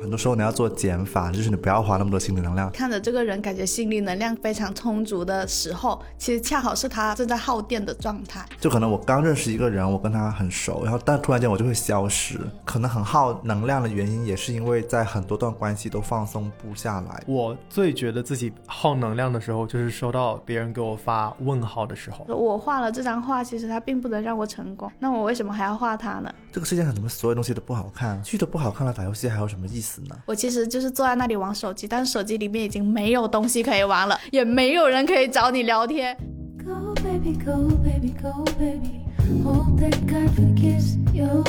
[0.00, 2.70] 很多时候你要做减法，就是你不要花那么多心理能量。
[2.72, 8.44] 看着这个人感觉心理能量非常充足的时候，其实恰好是他正在耗电的状态。
[8.60, 17.22] 就可能我刚认识一个人，我跟他很熟，然后但突然间我就会消失，可能很耗能量的原因也是因为在很多段关系都放松不下来。
[17.26, 22.26] 我最觉得自己耗能量的时候，就是收到别人给我发问号的时候。
[22.28, 26.30] 我画了这张画，其实它并不能让我成功，那我为什么还要画它呢？
[26.52, 28.22] 这个世界上怎么所有东西都不好看？
[28.22, 30.16] 剧都不好看了，打游戏还有什么意思呢？
[30.26, 36.16] 我其实就是坐在那里玩手机，但是手机里面已经没有东西可以玩了，也没有人可以找你聊天。
[36.64, 39.04] Go baby, go baby, go baby.
[39.42, 41.42] Hope that God forgives your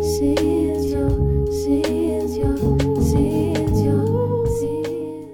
[0.00, 1.10] sins, your
[1.50, 2.97] sins, your sins, your sins.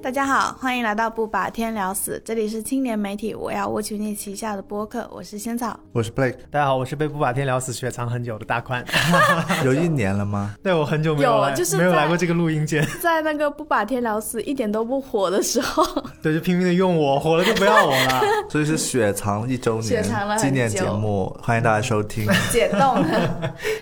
[0.05, 5.81] 大家好，欢迎来到不把天聊死，这里是青年媒体我要我取你旗下的播客，我是仙草。
[5.93, 8.85] 我是 Blake，大家好，我是被不把天聊死雪藏很久的大宽。
[9.65, 10.55] 有一年了吗？
[10.63, 12.87] 对我很久没有来，有就是没有来过这个录音间。
[13.01, 15.83] 在那个不把天聊死一点都不火的时候，
[16.23, 18.21] 对，就拼命的用我，火了就不要我了。
[18.51, 22.27] 所以是雪藏一周年雪藏了很纪念节目，欢迎大家收听。
[22.53, 23.03] 解冻。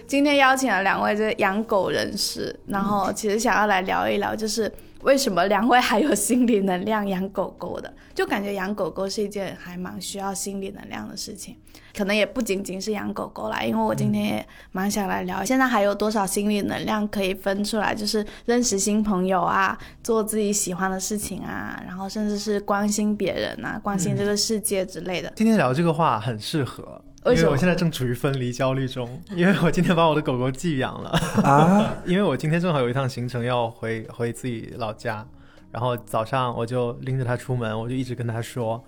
[0.07, 7.93] 今天邀请了两位这个养狗人士，然后其实想要来聊一聊，就是为什么两位还有心理能量养狗狗的？
[8.15, 11.57] 就感觉养狗狗是一件还蛮需要心理能量的事情，
[11.97, 25.33] 可能也不仅仅是养狗狗啦，因为我今天也蛮想来聊，现在还有多少心理能量可以分出来，就是认识新朋友啊，做自己喜欢的事情啊，然后甚至是关心别人啊，关心这个世界之类的。
[25.37, 26.83] 今天聊这个话很适合，
[27.25, 31.11] 为什么因为我现在正处于分离焦虑中，因为我今天把我的狗狗寄养了。
[31.43, 35.27] 啊， 因为我今天正好有一趟行程要回回自己老家，
[35.71, 38.83] 然后早上我就拎着它出门，我就一直跟它说。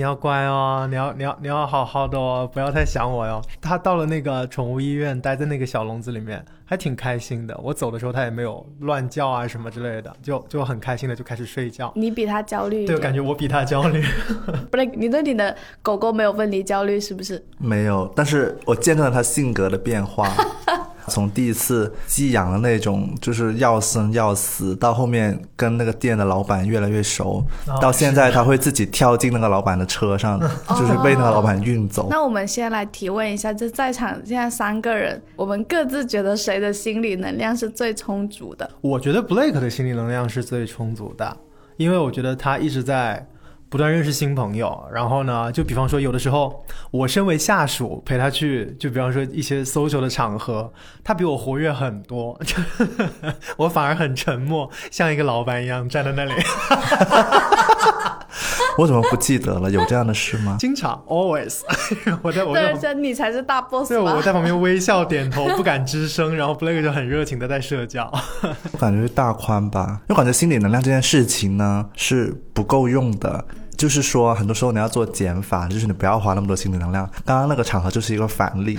[0.00, 3.38] 你要乖哦，你要你要你要好好的哦，不要太想我哟。
[3.60, 7.54] 他到了那个宠物医院，待在那个小笼子里面，还挺开心的。
[7.62, 11.92] 我走的时候，他也没有乱叫啊什么之类的，就就很开心的就开始睡觉。
[11.94, 14.02] 你比他焦虑对，感觉我比他焦虑。
[14.72, 17.44] 不是你对你的狗狗没有分离焦虑是不是？
[17.58, 20.32] 没有，但是我见证了他性格的变化。
[21.08, 32.08] 从第一次寄养的那种就是要生要死，到后面跟那个店的老板越来越熟，哦到现在他会自己跳进那个老板的车上，就是被那个老板运走。
[32.10, 38.68] 那我们先来提问一下，就在场现在三个人，我们各自觉得谁的心理能量是最充足的？
[38.80, 41.36] 我觉得 Blake 的心理能量是最充足的，
[41.76, 43.26] 因为我觉得他一直在
[43.70, 44.86] 不断认识新朋友。
[44.92, 50.70] 然后呢，就比方说有的时候我身为下属陪他去，就比方说一些 social 的场合，
[51.02, 52.38] 他比我活跃很多，
[53.56, 56.32] 我反而很沉默，像一个老板一样站在那里。
[58.78, 59.70] 我怎么不记得了？
[59.70, 60.56] 有这样的事吗？
[60.58, 61.60] 经常 always，
[62.22, 64.22] 我在我在对，旁这你才是大 boss 对我？
[64.22, 68.10] 在旁边微笑点头，不敢吱声，然后 Blake 就很热情的在社交。
[68.72, 73.44] 我感觉是大宽吧，因为我感觉心理能量这件事情呢是不够用的。
[73.80, 77.08] 就是说，很多时候你要做减法，就是你不要花那么多心理能量。
[77.24, 78.78] 刚刚那个场合就是一个反例，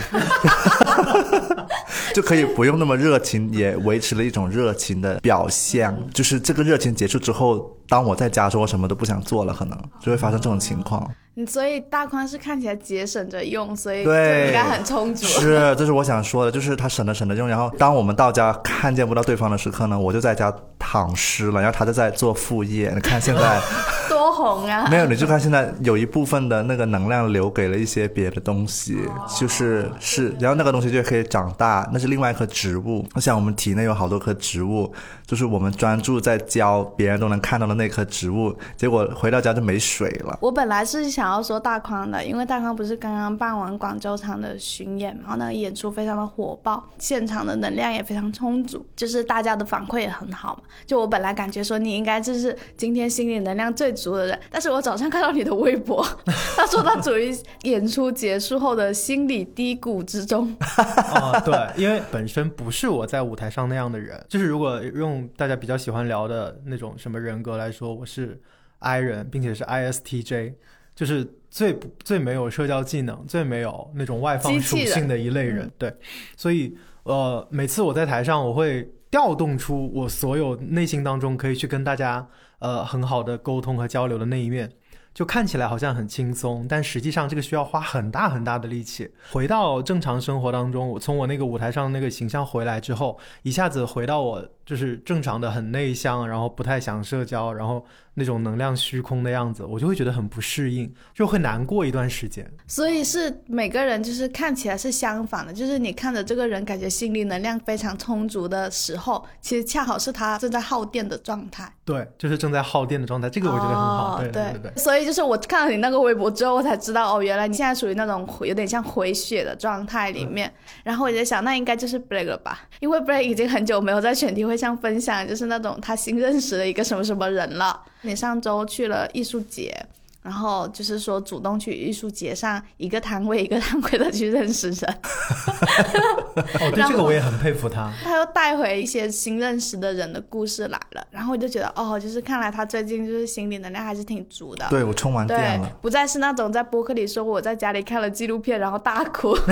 [2.14, 5.92] 就可以不用那么热情，也维持了一种热情的表现。
[6.14, 11.06] 就是这个热情结束之后，当我在家的时候，我什么都不想做了，可能就会发生这种情况。
[11.34, 15.26] 你所以大宽是看起来节省着用，所以就对，应该很充足。
[15.26, 22.92] 是，这是我想说的，就是他省着省着用，然后当我们到家看见不到对方的时刻呢，我就在家躺尸了，然后他就在做副业。
[22.96, 23.62] 你看现在
[24.10, 24.88] 多红啊！
[24.92, 28.98] 没有，你就看现在有一部分的那个能量留给了一些别的东西，
[29.40, 33.06] 就是是，然后那个东西就可以长大，那是另外一棵植物。
[33.22, 34.94] 像我们体内有好多棵植物，
[35.32, 40.38] 就是我们专注在教别人都能看到的那棵植物，结果回到家就没水了。
[40.42, 50.64] 我本来是想要说大宽的，因为大宽不是刚刚办完广州场的巡演嘛，然后那个演出非常的火爆，现场的能量也非常充足，就是大家的反馈也很好嘛。
[50.86, 56.06] 就我本来感觉说你应该就是今天心理能量最足的人，但是我早上看到你的微博，
[56.58, 60.54] 他说他处于演出结束后的心理低谷之中。
[61.16, 68.40] 哦，对，因为本身不是我在舞台上那样的人，就是如果用大家比较喜欢聊的那种什么人格来说，我是
[68.80, 70.54] I 人，并且是 ISTJ，
[70.96, 75.72] 就是最不最没有社交技能、最没有那种外放属性的一类人。
[75.78, 75.94] 对，
[76.36, 82.28] 所以呃，每次我在台上，我会调动出我所有内心当中可以去跟大家
[82.60, 84.72] 呃很好的沟通和交流的那一面。
[85.14, 89.12] 就看起来好像很轻松，但实际上这个需要花很大很大的力气。
[89.30, 94.42] 回到正常生活当中，我从我那个舞台上那个形象回来之后，一下子回到我
[94.72, 102.50] 就就是正常的很内向，然后不太想社交，然后那种能量虚空的样子，我就会觉得很不适应，就会难过一段时间。
[102.68, 111.70] 所以是每个人就是看起来是相反的，就是你看着这个人感觉心理能量非常充足的时候，其实恰好是他正在耗电的状态。
[111.84, 114.16] 对，就是正在耗电的状态，这个我觉得很好。
[114.16, 114.72] 哦对对对。
[114.78, 120.50] 所以就是我看了你那个微博之后，我才知道哦，原来你现在属于那种有点像回血的状态里面。
[120.84, 122.62] 然后我就在想，那应该就是 break 了吧？
[122.80, 127.82] 因为 break 已经很久没有在选题会像分享，就是那种他新认识的一个什么什么人了。
[128.02, 129.76] 你上周去了艺术节。
[130.22, 135.00] 然后就是说，主动去艺术节上一个摊位一个摊位的去认识人，
[136.62, 137.92] 哦，对，这个我也很佩服他。
[138.04, 144.68] 他又带回一些新认识的人的故事来了，然后我就觉得，哦，就是看来他最近就是心理能量还是挺足的。
[144.70, 149.36] 对我充完电了。，不再是那种在播客里说我在家里看了纪录片然后大哭。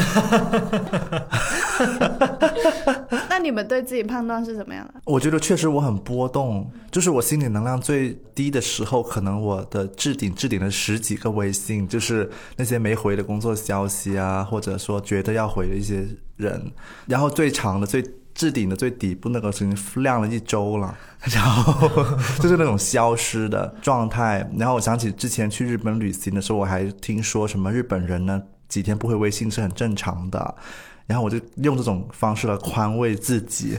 [3.30, 4.96] 那你们对自己判断是怎么样的？
[5.06, 16.06] 我觉得确实我很波动，就是我心理能量最低的时候，可能我的置顶置顶了十几个微信，就是那些没回的工作消息啊，或者说觉得要回的一些
[16.38, 16.72] 人，
[17.08, 18.04] 然后最长的最。
[18.36, 20.98] 置顶的最底部那个已经亮了一周了，
[21.30, 21.90] 然后
[22.40, 24.50] 就是那种消失的状态。
[24.58, 30.56] 然后我想起之前去日本旅行的时候，我还听说什么日本人呢几天不回微信是很正常的，
[31.06, 33.78] 然后我就用这种方式来宽慰自己。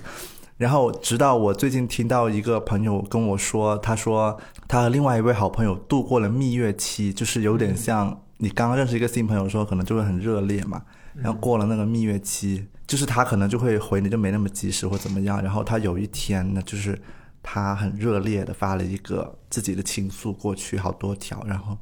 [0.61, 10.83] 然后直到我最近听到一个朋友跟我说，他说他和另外一位好朋友度过了蜜月期，就是有点像你刚刚认识一个新朋友的时候，可能就会很热烈嘛，
[11.15, 17.01] 然后过了那个蜜月期，就是他可能就会回你就没那么及时或怎么样，然后他有一天呢，就是
[17.43, 21.75] 他很热烈的发了一个自己的倾诉过去好多条，然后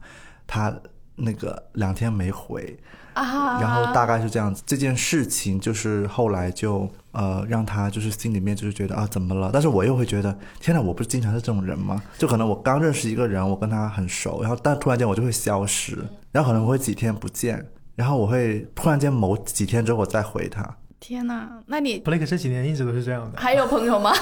[0.46, 0.72] 他
[1.16, 2.78] 那个两天没回，
[3.18, 4.62] 啊，然后大概是这样子。
[4.66, 9.50] 这件事情就是后来就呃让他就是心里面就是觉得啊怎么了？
[9.52, 12.00] 但是我又会觉得天哪，我不是经常是这种人吗？
[12.16, 15.98] 就可能我刚认识一个人，我跟他很熟，然后但突然间我就会消失，
[16.32, 23.38] 然后可能我会几天不见，然后我会突然间某几天之后我再回他，天哪，那你 Blake 这几年一直都是这样的。
[23.40, 24.12] 还有朋友吗？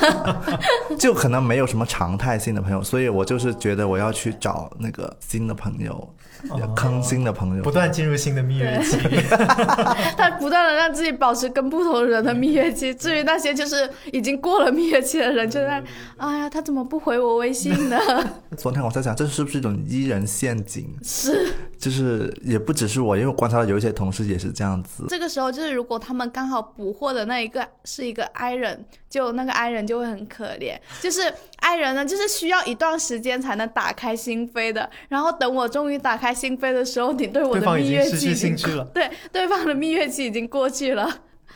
[0.98, 6.35] 就可能没有什么常态性的朋友，所以我就是觉得我要去找那个新的朋友，要
[6.74, 8.96] 坑新的朋友，不断进入新的蜜月期，
[10.16, 12.94] 他不断的让自己保持跟不同人的蜜月期。
[12.94, 15.82] 至于那些就是已经过了蜜月期的人，就在，
[16.16, 17.98] 哎呀，他怎么不回我微信呢？
[18.56, 20.94] 昨天我在想，这是不是一种伊人陷阱？
[21.02, 25.04] 是就是也不只是我，因为我观察到有一些同事也是这样子。
[25.08, 30.76] 这个时候，就是如果他们刚好捕获的那一个是一个 i 人，就那个 i 人就会很可怜。
[31.00, 31.22] 就是
[31.66, 34.88] i 人呢，就是需要一段时间才能打开心扉的。
[35.08, 38.84] 然后等我终于打开心扉的时候，你对我的蜜月期已经兴趣了。
[38.94, 41.08] 对对方的蜜月期已经过去了。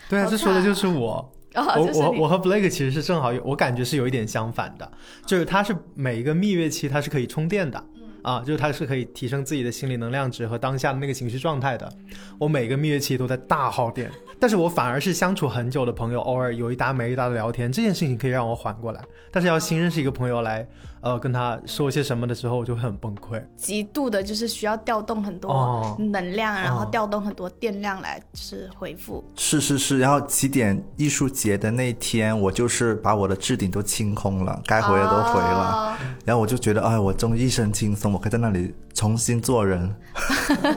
[0.09, 1.33] 对啊，好这说的就是我。
[1.53, 4.89] 啊，我我我和 Blake 其实是正好有，我感觉是有一点相反的，
[5.27, 7.85] 就是他是每一个蜜月期他是可以充电的。
[8.23, 11.91] 啊，就是它是可以提升自己的心理能量值和当下的那个情绪状态的。
[12.39, 19.01] 我每个蜜月期都在大耗电，但是我反而是相处很久的朋友，偶尔有一搭没一搭的聊天，这件事情可以让我缓过来。
[19.31, 20.67] 但是要新认识一个朋友来，
[21.03, 23.43] 呃，跟他说些什么的时候，我就会很崩溃。
[23.57, 29.25] 极度的，就是需要调动很多哦能量，然后哦调动很多电量来就是回复。
[29.37, 39.95] 是是是，然后起点艺术节的那天，我就是把我的置顶都清空了，该回的都回了，哦然后我就觉得，哎，我终于一身轻松，我可以在那里重新做人。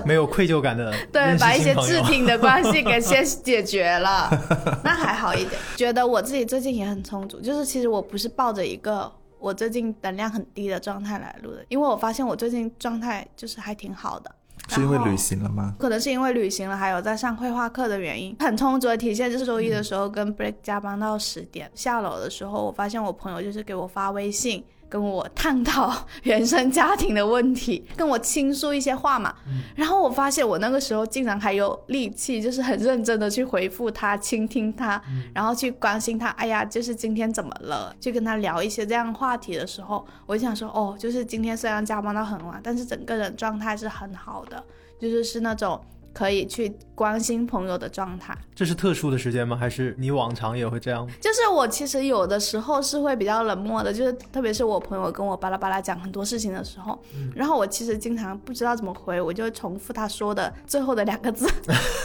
[0.06, 4.30] 没有愧疚感的对，把一些置顶的关系给先解决了，
[4.84, 5.60] 那还好一点。
[5.75, 9.12] 觉得我自己最近也很充足，就是其实我不是抱着一个
[9.44, 14.34] 我最近能量很低的状态来录的，因为我发现我最近状态就是还挺好的。
[14.70, 15.76] 是因为旅行了吗？
[15.78, 24.64] 可能是因为旅行了，还有在上绘画课的原因，很充足的体现就是周一的时候跟 Break 加班到十点，下楼的时候我发现我朋友就是给我发微信。
[24.94, 29.34] 跟我探讨原生家庭的问题，跟我倾诉一些话嘛，
[29.76, 35.02] 然后我发现我那个时候竟然还有力气，就是很认真的去回复他、倾听他，
[35.34, 36.28] 然后去关心他。
[36.30, 37.96] 哎呀，就是今天怎么了？
[38.00, 44.64] 去跟他聊一些这样话题的时候，我就想说，哦，就是今天虽然加班到很晚，但是整个人状态是很好的。
[45.00, 48.38] 就是是那种可以去关心朋友的状态。
[48.55, 49.58] 这是特殊的时间吗？
[49.58, 51.08] 还是你往常也会这样？
[51.20, 57.01] 就是我其实有的时候是会比较冷漠的，就是特别是我朋友跟我巴拉巴拉讲很多事情的时候，
[57.36, 61.48] 然后我其实经常不知道怎么回，我就重复他说的最后的两个字，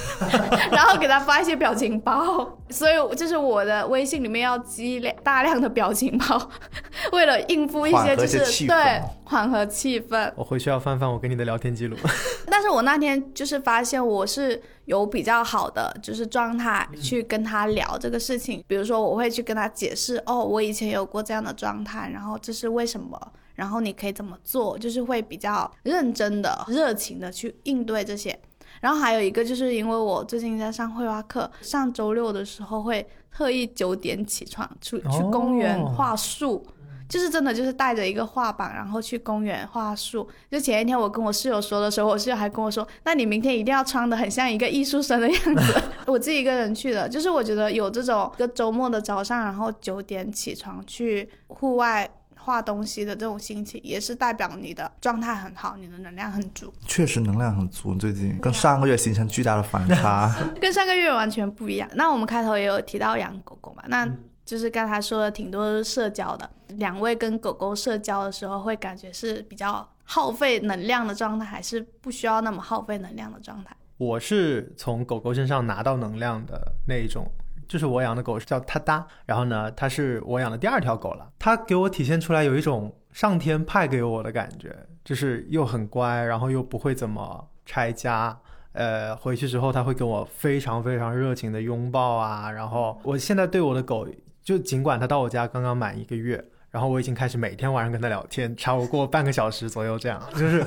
[0.72, 2.58] 然后给他发一些表情包。
[2.70, 6.50] 所以就是我的微信里面要积累大量的表情包，
[7.12, 10.30] 为了应付一些就是对缓和气氛。
[10.36, 11.96] 我回去要翻翻我跟你的聊天记录。
[12.50, 23.20] 但是我那天就是发现现我是有比较好的就是状态去跟他聊这个事情，比如说我会去跟他解释，哦，我以前有过这样的状态，然后这是为什么，
[23.56, 28.38] 然后你可以怎么做，就是会比较认真的、热情的去应对这些。
[28.80, 36.64] 然后还有一个就是因为我最近在上绘画课，上周六的时候会特意九点起床去去公园哦画树。
[37.08, 40.28] 就是真的，就是带着一个画板，然后去公园画树。
[40.50, 45.82] 就前一天我跟我室友说的时候，我室友还跟我说：“那你明天一定要穿的很像一个艺术生的样子。
[46.06, 60.34] ”我自己一个人去的，就是我觉得有这种一个周末的早上，然后九点起床去户外画东西的这种心情，也是代表你的状态很好，你的能量很足，确实能量很足，最近跟上个月形成巨大的反差。
[60.60, 61.88] 跟上个月完全不一样。
[61.94, 64.08] 那我们开头也有提到养狗狗嘛，那
[64.48, 66.48] 就是刚才说的挺多社交的。
[66.68, 73.76] 两位跟狗狗社交的时候，会感觉是比较耗费能量的状态，还是不需要那么耗费能量的状态？
[73.98, 77.30] 我是从狗狗身上拿到能量的那一种，
[77.68, 84.74] 就是我养的狗是叫它哒，然后呢，它是我养的第二条狗了，它给我体现出来有一种上天派给我的感觉，
[85.04, 88.40] 就是又很乖，然后又不会怎么拆家。
[88.72, 94.06] 呃，回去之后它会跟我非常非常热情的拥抱啊，然后我现在对我的狗，
[94.48, 100.64] 就尽管他到我家刚刚满一个月，然后我已经开始每天晚上跟他聊天，超过半个小时左右，这样就是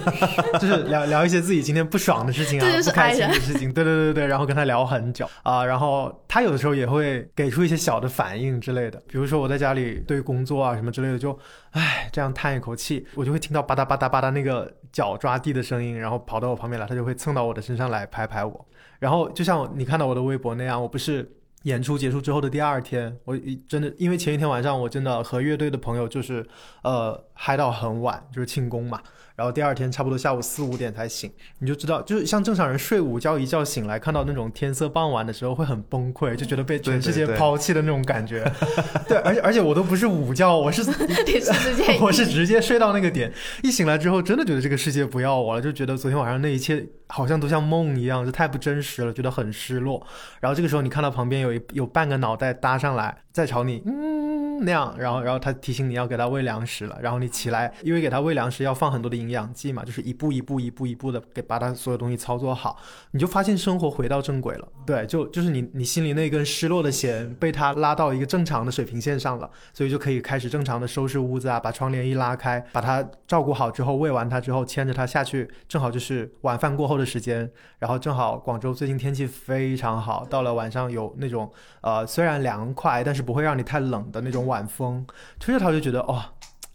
[0.59, 11.35] 就是聊聊一些自己今天不爽的事情啊，不开心的事情，对对对对，然后跟他聊很久啊、然后他有的时候也会给出一些小的反应之类的，比如说我在家里对工作啊什么之类的，就
[11.71, 18.63] 唉这样叹一口气，我就会听到吧嗒吧嗒吧嗒那个脚抓地的声音，然后跑到我旁边来，他就会蹭到我的身上来拍拍我，
[18.99, 21.27] 然后就像你看到我的微博那样，我不是。
[21.63, 23.37] 演出结束之后的第二天，我
[23.67, 26.45] 真的因为前一天晚上我真的和乐队的朋友就是
[26.83, 29.01] 呃嗨到很晚，就是庆功嘛，
[29.41, 38.43] 然后第二天差不多下午四五点才醒，你就知道，就是像正常人睡午觉一觉醒来，看到那种天色傍晚的时候会很崩溃，就觉得被全世界抛弃的那种感觉。
[39.09, 40.83] 对，而且而且我都不是午觉，我是
[41.99, 43.33] 我是直接睡到那个点，
[43.63, 50.05] 一醒来之后，真的觉得这个世界不要我了，就觉得昨天晚上那一切好像都像梦一样，就太不真实了，觉得很失落。
[50.39, 54.30] 然后这个时候，你看到旁边有一有半个脑袋搭上来，在朝你嗯
[54.61, 62.77] 那样，然后然后他提醒你要给他喂粮食了，然后你起来，因为给他喂粮食要放很多的营养剂嘛，就是一步一步一步一步的给把他所有东西操作好，
[63.11, 64.67] 你就发现生活回到正轨了。
[64.85, 69.49] 对，就就是你你心里那根失落的弦被他拉到一个正常的水平线上了。
[69.73, 77.49] 所以就可以开始正常的收拾屋子啊，把窗帘一拉开，把它照顾好之后，喂完它之后，牵着它下去，正好就是晚饭过后的时间，
[77.79, 81.51] 然后正好广州最近天气非常好，到了晚上有那种
[81.81, 85.05] 呃虽然凉快，但是不会让你太冷的那种晚风，
[85.39, 86.21] 吹着它就觉得哦，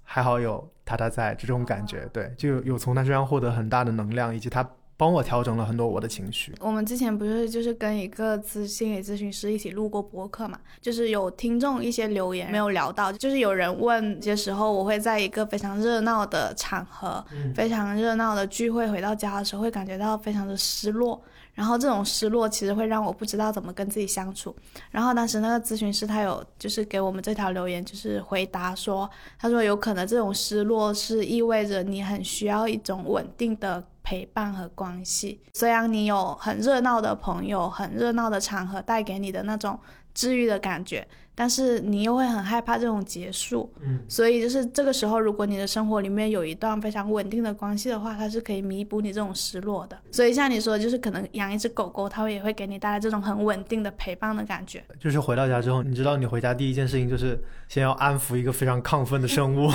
[0.03, 4.67] 还好有他他在这种感觉，对，就有有从他身上获得很大的能量，以及他
[4.97, 6.55] 帮我调整了很多我的情绪。
[6.59, 10.59] 我们之前不是就是跟一个咨心理咨询师一起录过播客嘛？
[10.81, 17.23] 就是有听众一些留言没有聊到，就是有人问，有些时候我会在一个非常热闹的场合、
[17.55, 21.23] 非常热闹的聚会回到家的时候，会感觉到非常的失落。
[21.57, 24.55] 然后这种失落其实会让我不知道怎么跟自己相处。
[24.91, 35.41] 然后当时那个咨询师他有就是给我们这条留言，就是回答说，他说有可能这种失落是意味着你很需要一种稳定的陪伴和关系。
[35.55, 39.81] 虽然你有很热闹的朋友、很热闹的场合带给你的那种
[40.15, 43.71] 治愈的感觉，但是你又会很害怕这种结束。
[43.81, 49.97] 嗯，所以就是这个时候，如果你的生活里面有一段非常稳定的关系的话，它是可以弥补你这种失落的。
[50.11, 54.83] 所以像你说的，就是可能养一只狗狗，它会也会给你带来这种很稳定的陪伴的感觉。
[54.99, 57.39] 就是回到家之后，你知道你回家第一件事情就是
[57.69, 59.71] 先要安抚一个非常亢奋的生物，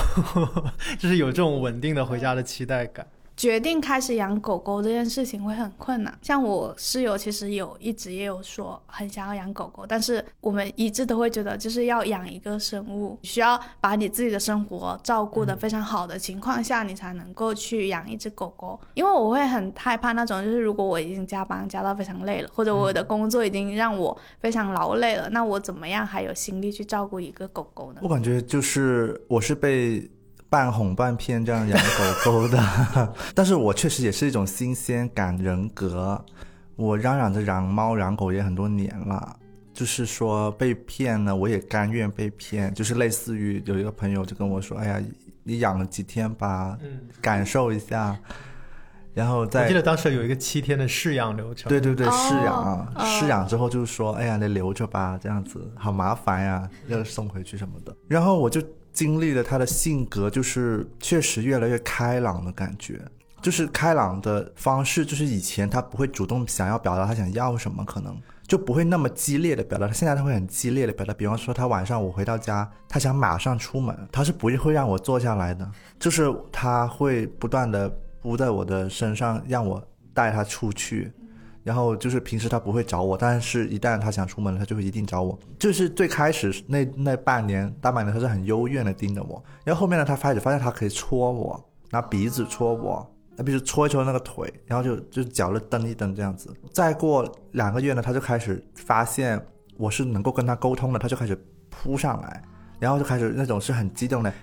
[0.98, 3.06] 就是有这种稳定的回家的期待感。
[3.42, 6.16] 决定开始养狗狗这件事情会很困难。
[6.22, 18.80] 像我室友其实有一直也有说很想要养狗狗，但是我们一致都会觉得，就是要养一个生物，需要把你自己的生活照顾得非常好的情况下，你才能够去养一只狗狗。
[18.94, 28.02] 因为我会很害怕那种，就是如果我已经加班加到非常累了，或者我的工作已经让我非常劳累了，那我怎么样还有心力去照顾一个狗狗呢？
[28.04, 30.08] 我感觉就是我是被
[30.52, 31.80] 半哄半骗这样养
[32.24, 36.24] 狗狗的， 但是我确实也是一种新鲜感人格。
[36.76, 39.38] 我嚷嚷着养猫养狗也很多年了，
[39.74, 42.74] 就是说被骗呢，我也甘愿被骗。
[42.74, 45.02] 就是类似于有一个朋友就跟我说：“哎呀，
[45.44, 48.18] 你养了几天吧，嗯，感受一下。”
[49.14, 51.70] 然后我记得当时有一个七天的试养流程。
[51.70, 57.96] 对对对，哦试养试养之后就是说，哎呀，你留着吧，这样子好麻烦呀，要送回去什么的。
[58.10, 63.02] 然后我就经历了他的性格，就是确实越来越开朗的感觉。
[63.42, 69.92] 就是开朗的方式，就是以前他不会主动想要表达他想要什么，可能就不会那么激烈的表达。
[69.92, 75.68] 现在他会很激烈的表达，比方说他晚上我回到家，他想马上出门，他是不会让我坐下来的，
[75.98, 77.90] 就是他会不断的
[78.22, 79.84] 扑在我的身上，让我
[80.14, 81.12] 带他出去。
[81.64, 85.38] 然后就是平时他不会找我，但是一旦他想出门了，他就会一定找我。
[85.60, 89.44] 就是最开始那那半年大半年，他是很幽怨的盯着我。
[89.64, 96.52] 然后后面呢，他开始发现他可以戳我，拿鼻子戳我，那比如戳一戳那个腿，然后就就脚了蹬一蹬这样子。
[96.74, 99.40] 再过两个月呢，他就开始发现
[99.78, 101.40] 我是能够跟他沟通的，他就开始
[101.70, 102.42] 扑上来，
[102.80, 104.34] 然后就开始那种是很激动的，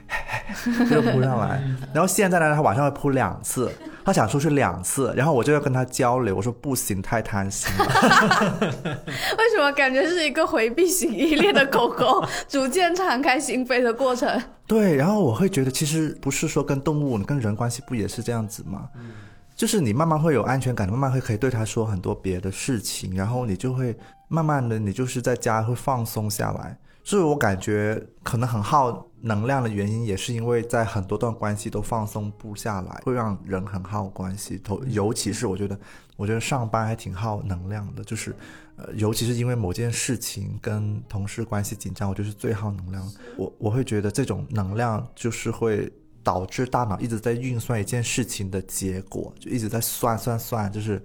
[0.89, 1.63] 就扑上来。
[1.93, 3.73] 然后现在呢，他晚上会扑两次，
[4.09, 7.85] 他想出去两次，然后我就要跟他交流，我说不行，太贪心了。
[9.05, 14.43] 为什么感觉是一个回避型依恋的狗狗，逐渐敞开心扉的过程？
[14.67, 18.89] 对，然后我会觉得，其实不是说跟动物、跟人关系不也是这样子吗？
[19.55, 23.95] 就是你慢慢会有安全感，慢慢会可以对他说很多别的事情，然后你就会
[24.29, 26.75] 慢慢的，你就是在家会放松下来。
[27.05, 34.59] 所以我感觉可能很耗能量的原因，也是因为在很多段关系都放松不下来，会让人很耗关系。
[34.59, 35.79] 头尤其是我觉得，
[36.17, 38.35] 我觉得上班还挺耗能量的，就是，
[38.77, 43.13] 呃，尤其是因为某件事情跟同事关系紧张，我就是最耗能量。
[43.37, 51.03] 我我会觉得这种能量就是会导致大脑一直在运算一件事情的结果，就一直在算算算，就是，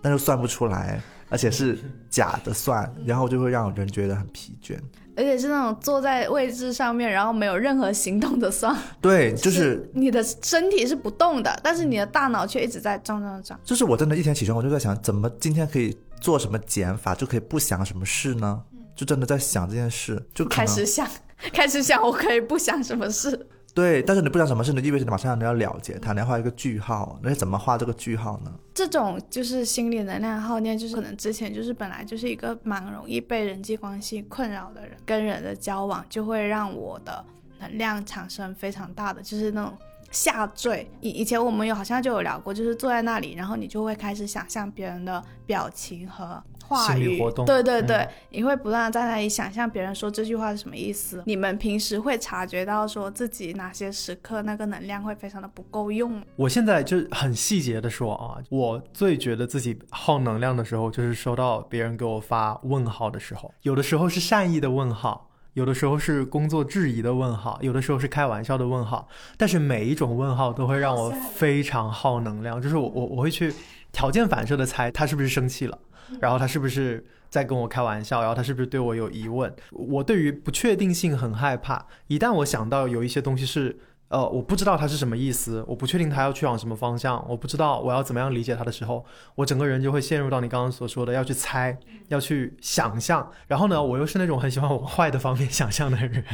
[0.00, 1.78] 但是算不出来，而且是
[2.10, 4.76] 假的算，然后就会让人觉得很疲倦。
[5.16, 13.58] 而且是那种坐在位置上面，然后没有任何行动的算，对，就是你的身体是不动的，但是你的大脑却一直在转转转。
[13.64, 18.62] 就是我真的，一天起床我就在想，怎么今天可以做什么减法，就可以不想什么事呢？
[18.96, 21.06] 就真的在想这件事，就开始想，
[21.52, 23.46] 开始想，我可以不想什么事。
[23.72, 28.52] 对，但是你不知道什么事呢，意味着你马上你要了解它，你要画一个句号，那怎么画这个句号呢？
[28.74, 37.24] 这种就是心理能量耗念，就是可能之前就是本来就是一个蛮容易被人际关系困扰的人，跟人的交往就会让我的
[37.60, 39.72] 能量产生非常大的就是那种
[40.10, 40.90] 下坠。
[41.00, 46.42] 以以前我们有好像就有聊过，就是坐在那里，然后你就会开始想象别人的表情和。
[46.70, 51.22] 话理活动对对对，嗯你会不断的在那里想象别人说这句话是什么意思。
[51.26, 65.26] 你们平时会察觉到说自己哪些时刻那个能量会非常的不够用，我现在就很细节的说啊，我最觉得自己耗能量的时候，就是收到别人给我发问号的时候，有的时候是善意的问号。
[65.54, 73.52] 有的时候是工作质疑的问号，有的时候是开玩笑的问号，但是每一种问号都会让我非常耗能量，就是我我我会去
[73.90, 75.76] 条件反射的猜他是不是生气了，
[76.20, 79.54] 然后他是不是在跟我开玩笑，然后他是不是对我有疑问。
[79.70, 83.78] 我对于不确定性很害怕，一旦我想到有一些东西是。
[84.10, 89.04] 呃，我不知道他是什么意思，我不确定他要去往什么方向，我不知道我要怎么样理解他的时候，
[89.36, 93.30] 我整个人就会陷入到你刚刚所说的要去猜，要去想象。
[93.46, 96.24] 然后呢，我又是那种很喜欢往坏的方面想象的人，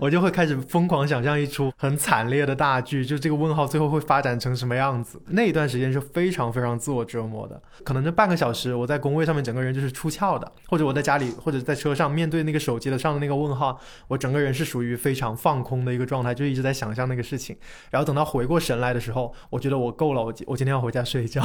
[0.00, 5.20] 我就会开始疯狂想象一出很惨烈的大剧，就这个问号最后会发展成什么样子。
[5.26, 17.56] 那一段时间是非常非常自我折磨的，可能这半个小时我在工位上面整个人就是出窍的，或者我在家里或者在车上面对那个手机的上的那个问号，我整个人是属于非常放空的一个状态，就一直在想象那个事情。
[17.90, 21.42] 然后等到回过神来的时候，我觉得我够了，我今我今天要回家睡觉。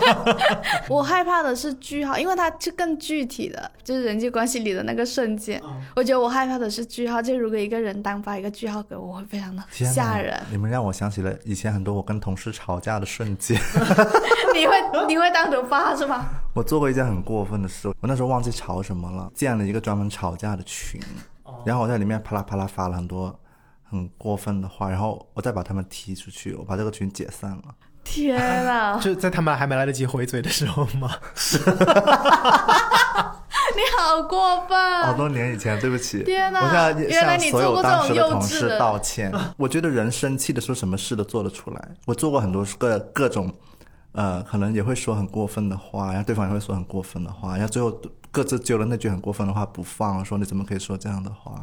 [0.88, 5.60] 我害怕的是句号，因为它是更具体的，就是人际关系里的那个瞬间。
[5.96, 10.38] 我觉得我害怕的是句号，就如果一个人单发一个句号给我，我会非常的吓人。
[10.50, 13.58] 你们让我想起了以前很多我跟同事吵架的瞬间。
[14.52, 14.74] 你会
[15.06, 16.26] 你会单独发是吗？
[16.52, 21.00] 我做过一件很过分的事，我那时候忘记吵什么了，建了一个专门吵架的群，
[21.64, 23.34] 然后我在里面啪啦啪啦发了很多
[23.90, 27.62] 很过分的话，然后我再把他们踢出去，我把这个群解散了。
[28.04, 31.10] 天呐， 就在他们还没来得及回嘴的时候吗？
[33.72, 35.02] 你好过分！
[35.04, 39.32] 好多年以前，对不起，天哪我现在原来你向所有做过这种当时的同幼稚的事道歉。
[39.56, 41.88] 我觉得人生气的时候，什么事都做得出来。
[42.06, 43.52] 我做过很多个各种，
[44.12, 47.96] 呃，可能也会说很过分的话，然后对方也会说很过分的话，然后最后
[48.30, 51.60] 各自揪了那句很过分的话不放，说你怎么可以说这样的话？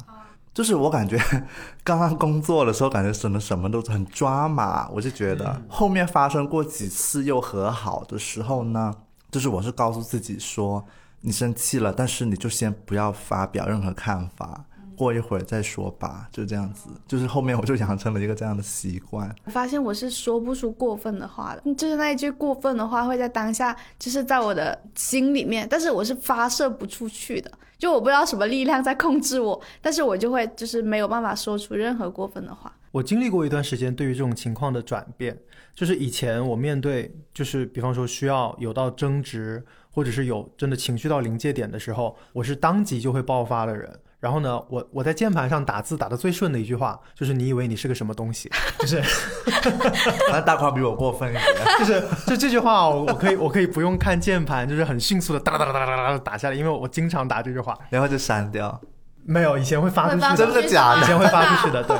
[0.57, 1.15] 就是我感觉
[1.85, 8.91] 刚刚工作的时候，感觉什么什么都很抓马，我就觉得后面发生过几次又和好的时候呢，
[9.29, 10.83] 就是我是告诉自己说，
[11.21, 14.65] 你生气了，但是你就先不要发表任何看法，
[14.97, 16.89] 过一会儿再说吧，就这样子。
[17.07, 19.33] 就是后面我就养成了一个这样的习惯。
[19.45, 32.75] 我发现我是说不出过分的话的，就是那一句过分的话会在当下，就是在我的心里面，但是我是发射不出去的，就我不知道什么力量在控制我，但是我就会就是没有办法说出任何过分的话。
[32.91, 35.37] 我经历过一段时间对于这种情况的转变，
[35.75, 43.99] 就是以前我面对就是比方说需要有到争执，或者是有真的情绪到临界点的时候，我是当即就会爆发的人。
[44.19, 48.49] 然后呢，我我在键盘上打字打的最顺的一句话就是“你以为你是个什么东西”，
[48.79, 48.99] 就是
[50.27, 51.43] 反正大块比我过分一点。
[51.77, 57.77] 就是就这句话我，我可以我可以不用看键盘，就是很迅速的哒哒哒哒哒哒哒打下来，因为我经常打这句话。
[57.89, 58.79] 然后就删掉。
[59.23, 61.97] 没有，以前会发出去的，会发出去真的假的以前会发出去的，对。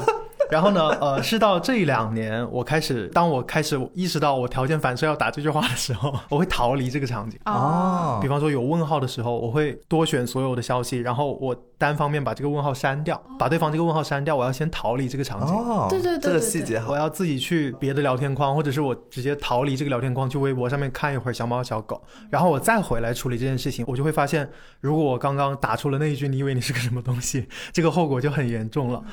[0.50, 7.38] 然后呢，呃，是到这两年，我开始，当我开始意识到我条件反射要打这句话的时候，我会逃离这个场景。
[7.44, 15.56] 哦比方说有问号的时候，我会多选所有的消息，然后我单方面把这个问号删掉，把对方这个问号删掉，我要先逃离这个场景。
[15.56, 16.98] 哦，对对对这个细节好我。
[16.98, 24.50] 要自己去别的聊天框，或者是我直接逃离这个聊天框，去微博上面看一会儿小猫小狗，然后我再回来处理这件事情，我就会发现，
[24.82, 29.04] 如果我刚刚打出了那一句“你以为你是个什么东西”， 这个后果就很严重了。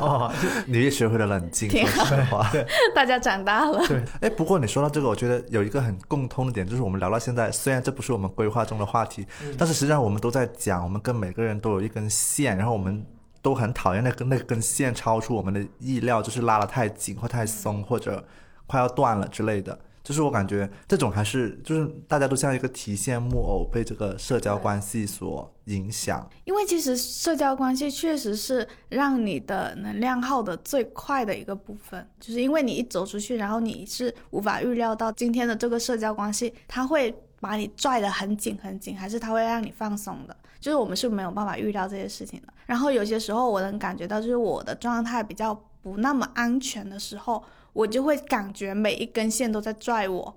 [0.00, 0.32] 啊，
[0.66, 2.50] 你也学会了冷静，挺说实话。
[2.94, 9.26] 大家长大了，对，哎，不过你说到这个，我觉得有一个很共通的点，就是我们聊到现在，虽然这不是我们规划中的话题，
[9.58, 13.04] 但是实际上我们都在讲，我们跟每个人都有一根线，然后我们
[13.42, 18.24] 都很讨厌那根那根线超出我们的意料，就是拉得太紧或太松，或者
[18.66, 19.78] 快要断了之类的。
[20.02, 26.28] 就是我感觉这种还是就是大家都像一个提线木偶，被这个社交关系所影响。
[26.44, 40.36] 因为其实社交关系确实是让你的能量耗的最快的一个部分，就是因为你一走出去，然后你是无法预料到今天的这个社交关系，它会把你拽得很紧很紧，还是它会让你放松的。
[40.64, 42.48] 就是我们是没有办法预料这些事情的。
[42.64, 50.34] 然后有些时候我能感觉到，就是我的状态比较不那么安全的时候，我就会感觉每一根线都在拽我。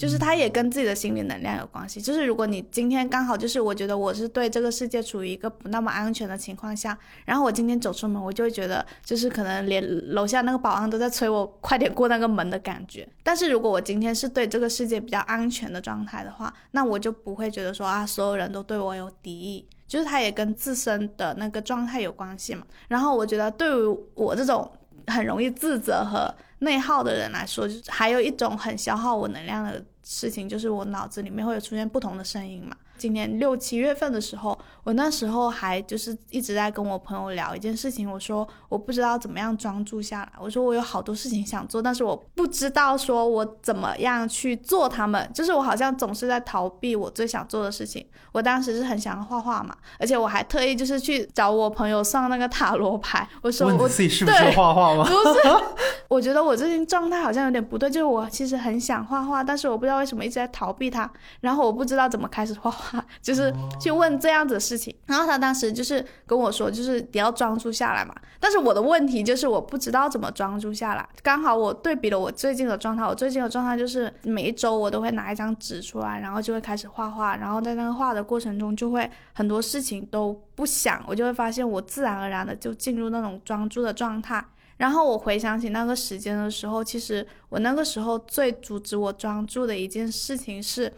[0.00, 2.00] 就是它也跟自己的心理能量有关系。
[2.00, 9.84] 就是如果你今天刚好就是我觉得我是对这个世界处于一个不那么安全的情况下，然后我今天走出门，我就会觉得就是可能连
[10.14, 13.06] 楼下那个保安都在催我快点过那个门的感觉。
[13.22, 19.66] 但是如果我今天是对这个世界比较安全的状态的话，那我就不会觉得说啊所有人都对我有敌意。
[19.86, 22.64] 就是它也跟自身的那个状态有关系嘛。
[22.86, 24.70] 然后我觉得对于我这种
[25.08, 32.76] 很容易自责和内耗的人来说，就是还有一种很消耗我能量的事情，就是我脑子里面会有出现不同的声音嘛。
[33.00, 48.06] 今年六七月份的时候，我那时候还就是一直在跟我朋友聊一件事情，我说我不知道怎么样专注下来，我说我有好多事情想做，但是我不知道说我怎么样去做他们，就是我好像总是在逃避我最想做的事情。
[48.32, 55.04] 我当时是很想画画嘛，而且我还特意就是去找我朋友算那个塔罗牌，我说我问自己是不是画画吗？
[55.04, 55.64] 不是，
[56.06, 61.10] 我觉得我最近状态好像有点不对，就是我其实很想画画，但是我不知道为什么一直在逃避它，
[61.40, 62.89] 然后我不知道怎么开始画画，
[63.22, 64.94] 就是去问这样子的事情。
[65.06, 68.14] 然后他当时就是跟我说，就是你要专注下来嘛。
[68.38, 71.08] 但是我的问题就是我不知道怎么专注下来。
[71.22, 84.44] 刚好我对比了我最近的状态，我最近的状态就是每一周我都会拿一张纸出来，然后就会开始画画，然后在那个画的过程中就会很多事情都不想，我就会发现我自然而然的就进入那种专注的状态。
[84.78, 90.90] 然后我回想起那个时间的时候，其实我那个时候最阻止我专注的一件事情是，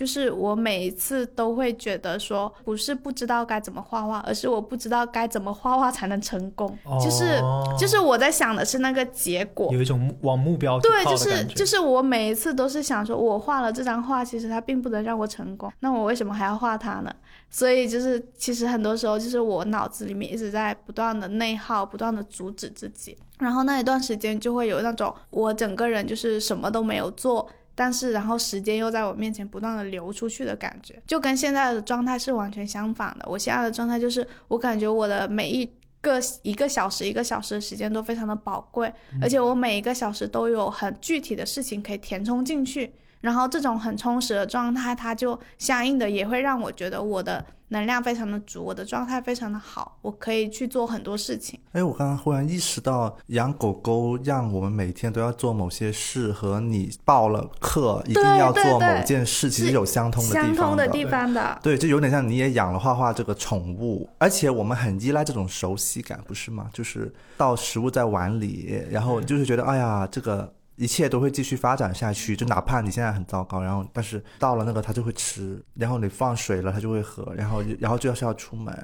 [0.00, 6.74] 就是我每一次都会觉得说，不是不知道该怎么画画，而是我不知道该怎么画画才能成功。
[7.04, 17.14] 就是哦就是我在想的是那个结果，有一种目往目标对，就是就是我每一次都是想说，我画了这张画，其实它并不能让我成功，那我为什么还要画它呢？
[17.50, 27.46] 所以就是其实很多时候就是我脑子里面一直在不断的内耗，不断的阻止自己，然后那一段时间就会有那种我整个人就是什么都没有做。
[27.80, 33.26] 但是，然后时间又在我面前不断的流出去的感觉，就跟现在的状态是完全相反的。
[33.26, 35.64] 我现在的状态就是，我感觉我的每一
[36.02, 51.60] 个一个小时一个小时的时间都非常的宝贵，而且我每一个小时都有很具体的事情可以填充进去，然后这种很充实的状态，它就相应的也会让我觉得我的能量非常的足，我的状态非常的好，我可以去做很多事情。
[51.72, 66.68] 哎，我刚刚忽然意识到，养狗狗让我们每天都要做某些事，和你报了课一定要做某件事，其实有相通的地相通的地方的，对，就有点像你也养了画画这个宠物，而且我们很依赖这种熟悉感，不是吗？
[66.72, 78.74] 就是到食物在碗里，然后就是觉得，哎呀，这个一切都会继续发展下去，就哪怕你现在很糟糕，然后但是到了那个它就会吃，然后你放水了它就会喝，然后然后就要是要出门，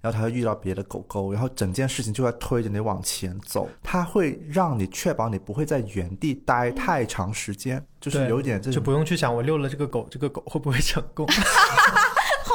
[0.00, 11.26] 然后它会遇到别的狗狗，然后整件事情就会推着你往前走，它会让你确保你不会在原地待太长时间，就是有点就不用去想我遛了这个狗，这个狗会不会成功。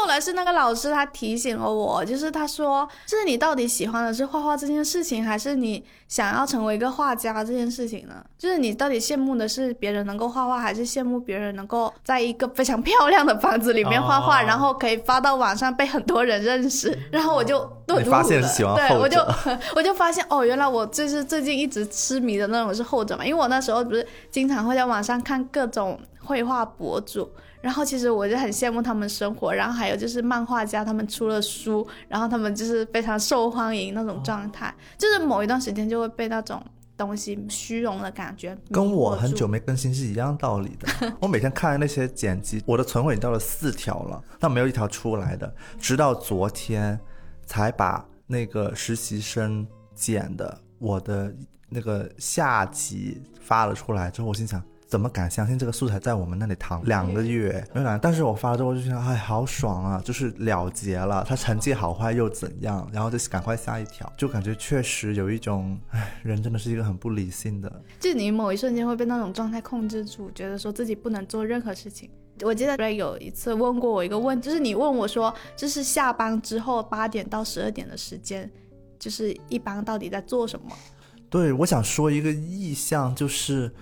[0.06, 8.24] 后来是那个老师他提醒了我，就是他说，就是你到底喜欢的是画画这件事情，还是你想要成为一个画家这件事情呢？
[8.38, 16.96] 就是你到底羡慕的是别人能够画画，还是羡慕别人能够在一个非常漂亮的房子里面画画，哦然后可以发到网上被很多人认识？
[17.12, 19.20] 然后我就顿悟了，你发现是喜欢后对我就
[19.76, 27.28] 我就发现哦，原来我就是最近一直痴迷的那种是后者嘛，因为我那时候不是经常会在网上看各种绘画博主。
[27.66, 36.64] 然后其实我就很羡慕他们生活，然后还有就是漫画家他们出了书，然后他们就是非常受欢迎那种状态，就是某一段时间就会被那种
[36.96, 41.12] 东西虚荣的感觉跟我很久没更新是一样道理的。
[41.20, 47.00] 我每天看那些剪辑，我的存货已经到了四条了，但没有一条出来的，直到昨天
[47.48, 51.34] 才把那个实习生剪的我的
[51.68, 54.12] 那个下集发了出来。
[54.12, 54.62] 之后我心想。
[54.88, 57.66] 怎么敢相信这个素材在我们那里躺两个月？
[57.74, 60.02] 没有两，但是我发了之后就觉得，哎，好爽啊！
[60.06, 62.88] 就是了结了，他成绩好坏又怎样？
[62.94, 67.82] 然后就赶快下一条，就感觉确实有一种，哎，人真的是一个很不理性的。
[68.00, 72.10] 就你某一瞬间会被那种状态控制住，觉得说自己不能做任何事情。
[72.42, 78.50] 我记得有一次问过我一个问，就是你问我说，就是下班之后八点到十二点的时间，
[79.00, 80.76] 就是一般到底在做什么？
[81.30, 83.74] 对，我想说一个意向，就是，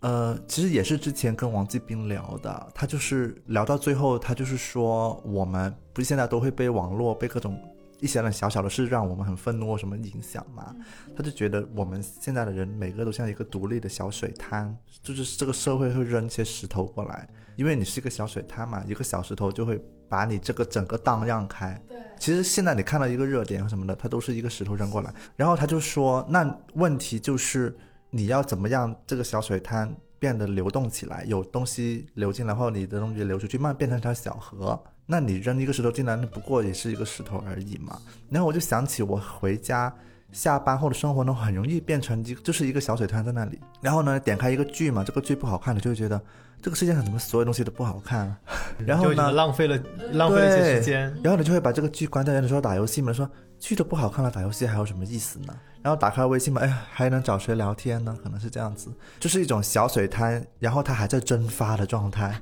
[0.00, 7.58] 呃，其实也是之前跟王继斌聊的，他就是聊到最后，他就是说，我们不是现在都会被网络、被各种
[7.98, 10.76] 一些人小小的事让我们很愤怒或什么影响嘛？
[11.16, 21.82] 他就觉得我们现在的人每个都像一个独立的小水滩，就是这个社会会扔一些石头过来，因为你是一个小水滩嘛，一个小石头就会把你这个整个荡漾开。
[21.88, 27.74] 对，其实现在你看到一个热点什么的，它都是一个石头扔过来，然后他就说，那问题就是
[28.16, 34.82] 你要怎么样这个小水滩变得流动起来，有东西流进来后，你的东西流出去，慢慢变成一条小河。
[35.04, 38.00] 那你扔一个石头进来，那不过也是一个石头而已嘛。
[38.30, 39.94] 然后我就想起我回家。
[40.32, 43.60] 下班后的生活呢，很容易变成一个就是一个小水滩在那里。
[43.80, 46.20] 然后呢，点开一个剧嘛，这个剧不好看，你就会觉得
[46.60, 48.38] 这个世界上怎么所有东西都不好看、啊。
[48.84, 49.78] 然后呢，浪费了
[50.12, 51.02] 浪费了一些时间。
[51.22, 55.54] 然后你就会把这个剧关掉，有的时候打游戏嘛，说剧都不好看了，打游戏还有什么意思呢？
[55.82, 58.16] 然后打开微信嘛，哎呀，还能找谁聊天呢？
[58.20, 58.90] 可能是这样子，
[59.20, 62.40] 就是一种小水滩，然后它还在蒸发的状态。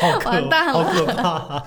[0.00, 1.62] 好可完蛋了好可怕！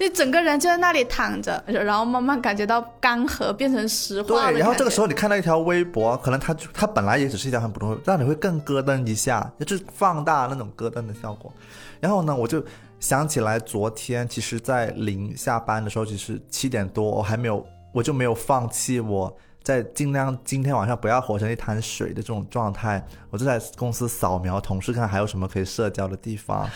[0.00, 11.52] 你整个人就在那里躺着，然后慢慢感觉到干涸，变成石化对，然后这个时候，你看到一条微博，可能它就它本来也只是一条很普通的，但你会更咯噔一下，就是放大那种咯噔的效果。
[12.00, 12.64] 然后呢，我就
[13.00, 19.34] 想起来昨天，其实，在临下班的时候，其实七点多，我还没有，我就没有放弃我。
[19.62, 26.68] 在尽量今天晚上不要活成一滩水的这种状态，我就在公司扫描同事看还有什么可以社交的地方，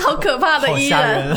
[0.00, 1.36] 好可怕的好艺人。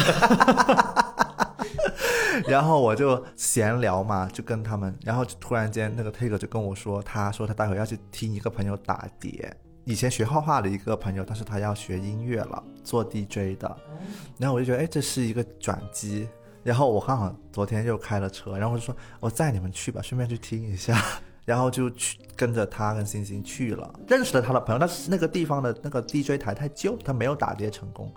[2.48, 13.78] 然后我就闲聊嘛，就跟他们，然后就突然间那个 Take 就跟我说，他说他待会要去听一个朋友打碟，以前学画画的一个朋友，但是他要学音乐了，做 DJ 的，
[14.38, 16.28] 然后我就觉得哎这是一个转机，
[16.64, 21.02] 然后我刚好昨天又开了车，然后我就说我载你们去吧，顺便去听一下。
[21.46, 28.12] 然后就去跟着他跟星星去了，认识了他的朋友，但是那个地方的那个 DJ 台太旧，他没有打碟成功，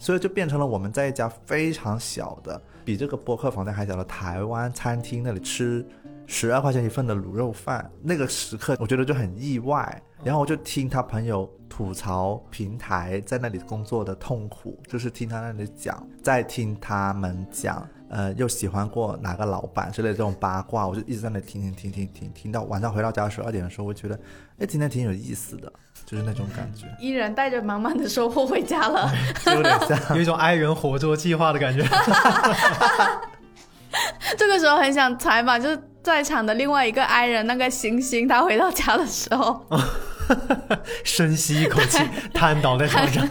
[0.00, 5.86] 所以就变成了我们在一家非常小的，比这个播客房间还小的台湾餐厅那里吃
[6.26, 7.90] 十二块钱一份的卤肉饭。
[8.02, 17.86] 那个时刻我觉得就很意外，然后我就听他朋友吐槽平台在那里工作的痛苦，就是听他那里讲，再听他们讲。
[18.08, 24.14] 呃，又喜欢过哪个老板之类的这种八卦，我就一直在那里听听听听听，听到晚上回到家十二点的时候，我觉得，
[24.58, 25.72] 哎，今天挺有意思的，
[26.04, 29.10] 就是那种感觉，依然带着满满的收获回家了。
[29.46, 30.14] 有点像。
[30.14, 31.82] 有一种爱人活捉计划的感觉。
[34.36, 39.64] 这个时候很想采访，就是在场的另外一个 i 人那个星星，他回到家的时候，
[41.04, 41.98] 深吸一口气，
[42.34, 43.28] 瘫倒在床上。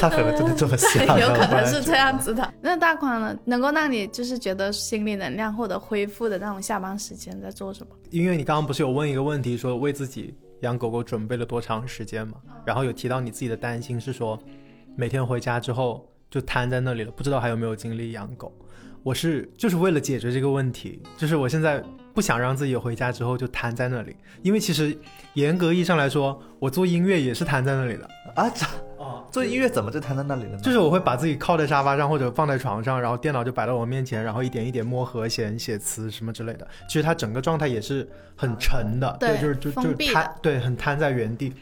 [0.00, 2.54] 他可能真的这么想，有可能是这样子的。
[2.60, 7.94] 那大宽呢，能够让你就是觉得心理能量获得恢复的那种下班时间在做什么？
[8.10, 12.34] 因为你刚刚不是有问一个问题，说为自己养狗狗准备了多长时间嘛？
[12.64, 14.38] 然后有提到你自己的担心是说，
[14.96, 18.52] 每天回家之后就瘫在那里了，不知道还有没有精力养狗。
[19.02, 21.82] 我是就是为了解决这个问题，就是我现在
[22.12, 24.96] 不想让自己回家之后就瘫在那里，因为其实
[25.34, 28.08] 严格意义上来说，我做音乐也是瘫在那里的。
[28.34, 30.58] 啊，这哦，做音乐怎么就瘫在那里了呢？
[30.58, 36.68] 就是我会把自己靠在沙发上或者放在床上，然后电脑就摆到我面前，然后一点一点摸和弦、写词什么之类的。
[36.86, 41.52] 其实它整个状态也是很沉的，对就是就就瘫，对，很瘫在原地。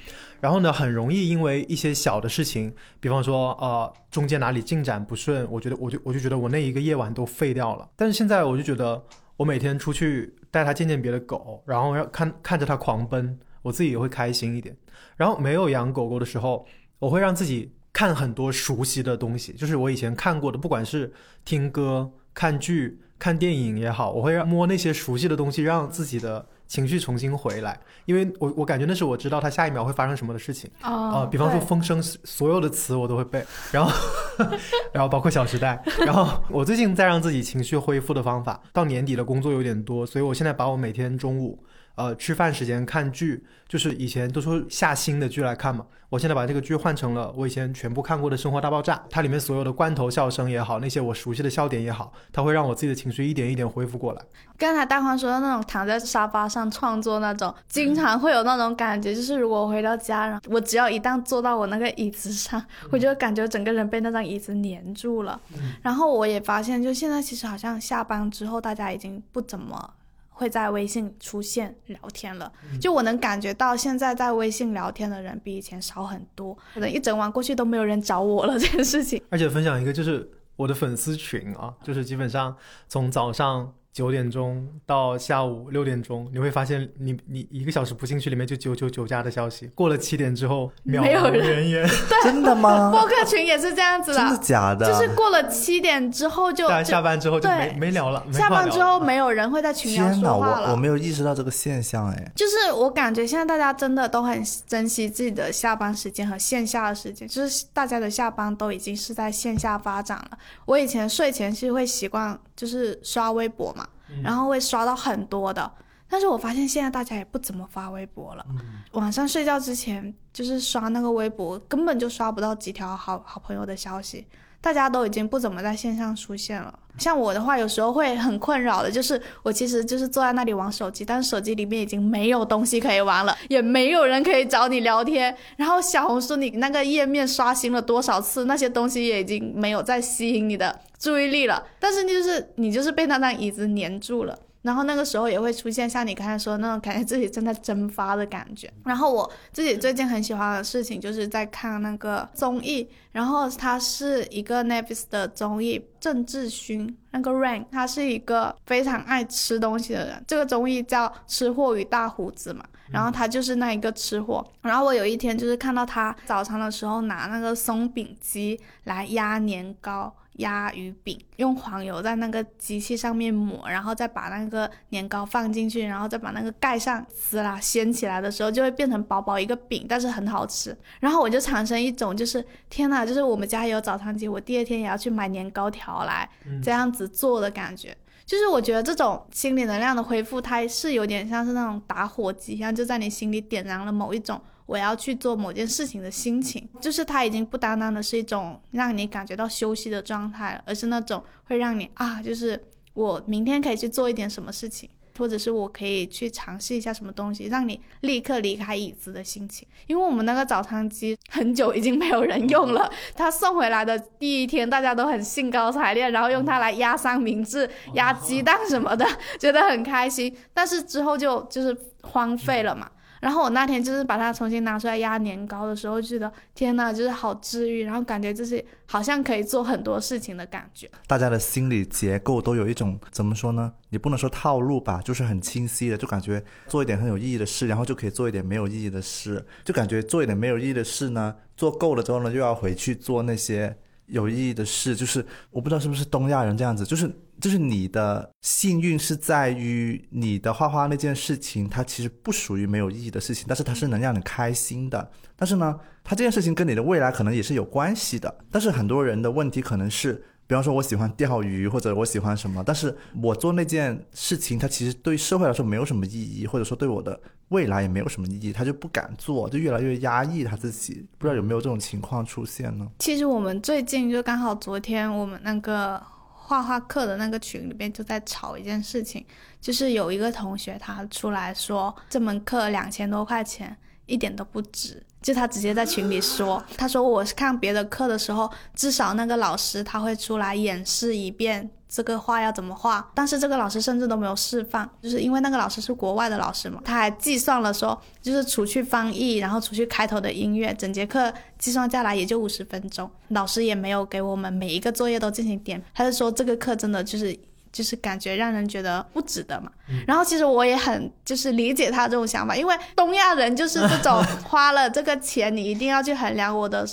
[0.40, 7.88] 然后呢，很容易因为一些小的事情，比方说呃中间哪里进展不顺，我觉得我就我就觉得我那一个夜晚都废掉了。
[7.96, 9.02] 但是现在我就觉得，
[9.36, 14.76] 我每天出去带它见见别的狗，然后让看看着它狂奔，我自己也会开心一点。
[15.16, 16.64] 然后没有养狗狗的时候，
[16.98, 21.12] 我会让自己看很多熟悉的东西，就是我以前看过的，不管是
[21.44, 30.70] 听歌、看剧、看电影也好，我会让摸那些熟悉的东西，让自己的情绪重新回来，因为我我感觉那是我知道他下一秒会发生什么的事情。
[30.84, 33.90] 哦呃，比方说风声，所有的词我都会背，然后，
[34.92, 41.58] 然后包括《小时代》，然后我最近在让自己情绪恢复的方法，到年底的工作有点多，所以我现在把我每天中午，
[41.98, 54.22] 呃，吃饭时间看剧，就是以前都说下新的剧来看嘛，我现在把这个剧换成了我以前全部看过的《生活大爆炸》，它里面所有的罐头笑声也好，那些我熟悉的笑点也好，它会让我自己的情绪一点一点恢复过来。
[54.56, 65.40] 刚才大黄说的那种躺在沙发上创作那种，经常会有那种感觉，就是如果我回到家，然后我只要一旦坐到我那个椅子上，我就感觉整个人被那张椅子粘住了。
[65.82, 69.94] 然后我也发现，就现在其实好像下班之后，大家已经不怎么。
[70.38, 79.20] 会在微信出现聊天了，就我能感觉到现在在微信聊天的人比以前少很多，可能一整晚过去都没有人找我了这件事情。
[79.30, 82.56] 而且分享一个，就是我的粉丝群啊，就是基本上
[82.88, 89.66] 从早上九点钟到下午六点钟，你会发现你你一个小时不进去，里面就九九九加的消息。
[89.74, 91.84] 过了七点之后，渺无没有人人烟。
[92.22, 92.92] 真的吗？
[92.92, 94.86] 播客群也是这样子真的的，假的？
[94.86, 100.68] 就是过了七点之后就大家就下班之后就没没聊了，下班之后没有人会在群聊说话了。
[100.68, 102.32] 我我没有意识到这个现象哎。
[102.36, 110.38] 就是我感觉现在大家真的都很珍惜自己的下班时间和线下的时间，就是大家的下班都已经是在线下发展了。
[110.66, 113.87] 我以前睡前是会习惯就是刷微博嘛，
[114.22, 115.70] 然后会刷到很多的，
[116.08, 118.46] 但是我发现现在大家也不怎么发微博了。
[118.92, 124.26] 晚上睡觉之前就是刷那个微博，根本就刷不到几条好好朋友的消息。
[124.60, 126.78] 大家都已经不怎么在线上出现了。
[126.98, 135.34] 像我的话，有时候会很困扰的，就是我其实就是坐在那里玩手机，但是手机里面已经没有东西可以玩了，也没有人可以找你聊天。
[135.56, 141.64] 然后小红书你那个页面刷新了多少次，那些东西也已经没有再吸引你的注意力了。
[141.78, 144.36] 但是就是你就是被那张椅子粘住了。
[144.62, 148.72] 然后那个时候也会出现像你刚才说的那种感觉自己正在蒸发的感觉。
[148.84, 160.24] 然后我自己最近很喜欢的事情就是在看那个综艺，然后它是一个 Netflix 的综艺，郑智薰那个 Rain，他是一个非常爱吃东西的人。
[160.26, 164.44] 这个综艺叫《吃货与大胡子》嘛，然后他就是那一个吃货。
[164.62, 170.14] 然后我有一天就是看到他早餐的时候拿那个松饼机来压年糕。
[170.38, 180.76] 压鱼饼，用黄油在那个机器上面抹，然后再把那个年糕放进去，然后再把那个盖上，撕啦掀起来的时候就会变成薄薄一个饼，但是很好吃。
[181.00, 186.28] 然后我就产生一种就是天呐，就是我们家有早餐机，我第二天也要去买年糕条来
[186.62, 187.96] 这样子做的感觉。
[188.24, 196.68] 就是我觉得这种心理能量的恢复，它是有点像是那种打火机一样，就在你心里点燃了某一种我要去做某件事情的心情。
[196.80, 204.88] 就是它已经不单单的是一种让你感觉到休息的状态了，而是那种会让你啊，就是我明天可以去做一点什么事情。
[205.18, 209.66] 或者是我可以去尝试一下什么东西，让你立刻离开椅子的心情。
[209.88, 219.04] 因为我们那个早餐机很久已经没有人用了，它送回来的第一天，大家都很兴高采烈，然后用它来压三明治、压鸡蛋什么的，
[219.40, 220.32] 觉得很开心。
[220.54, 222.88] 但是之后就就是荒废了嘛。
[223.20, 230.90] 然后我那天就是把它重新拿出来压年糕的时候，觉得天呐，就是好治愈，然后感觉就是好像可以做很多事情的感觉。
[231.06, 233.72] 大家的心理结构都有一种怎么说呢？
[233.90, 243.76] 也不能说套路吧，就是很清晰的，就感觉做一点很有意义的事，然后就可以做一点没有意义的事，就感觉做一点没有意义的事呢，做够了之后呢，又要回去做那些
[244.08, 244.94] 有意义的事。
[244.96, 255.10] 就是我不知道是不是东亚人这样子，就是就是你的幸运是在于你的画画那件事情，它其实不属于没有意义的事情，但是它是能让你开心的。
[255.36, 258.34] 但是呢，它这件事情跟你的未来可能也是有关系的。
[258.50, 260.24] 但是很多人的问题可能是。
[260.48, 271.06] 比方说，我喜欢钓鱼，或者我喜欢什么，但是我做那件事情，它其实对社会来说没有什么意义，或者说对我的未来也没有什么意义，他就不敢做，就越来越压抑他自己。
[271.16, 272.86] 不知道有没有这种情况出现呢？
[272.98, 279.24] 其实我们最近就刚好昨天我们那个画画课的那个群里面就在吵一件事情，
[279.60, 285.02] 就是有一个同学他出来说这门课两千多块钱一点都不值。
[285.20, 307.38] 就他直接在群里说，他说我是看别的课的时候，至少那个老师他会出来演示一遍这个画要怎么画，但是这个老师甚至都没有示范，就是因为那个老师是国外的老师嘛，他还计算了说，就是除去翻译，然后除去开头的音乐，整节课计算下来也就五十分钟，老师也没有给我们每一个作业都进行点，他就说这个课真的就是。
[307.70, 309.70] 就是感觉让人觉得不值得嘛，
[310.06, 316.88] 然后其实我也很就是理解他这种想法，因为东亚人就是这种 花了这个钱，你一定要去衡量我的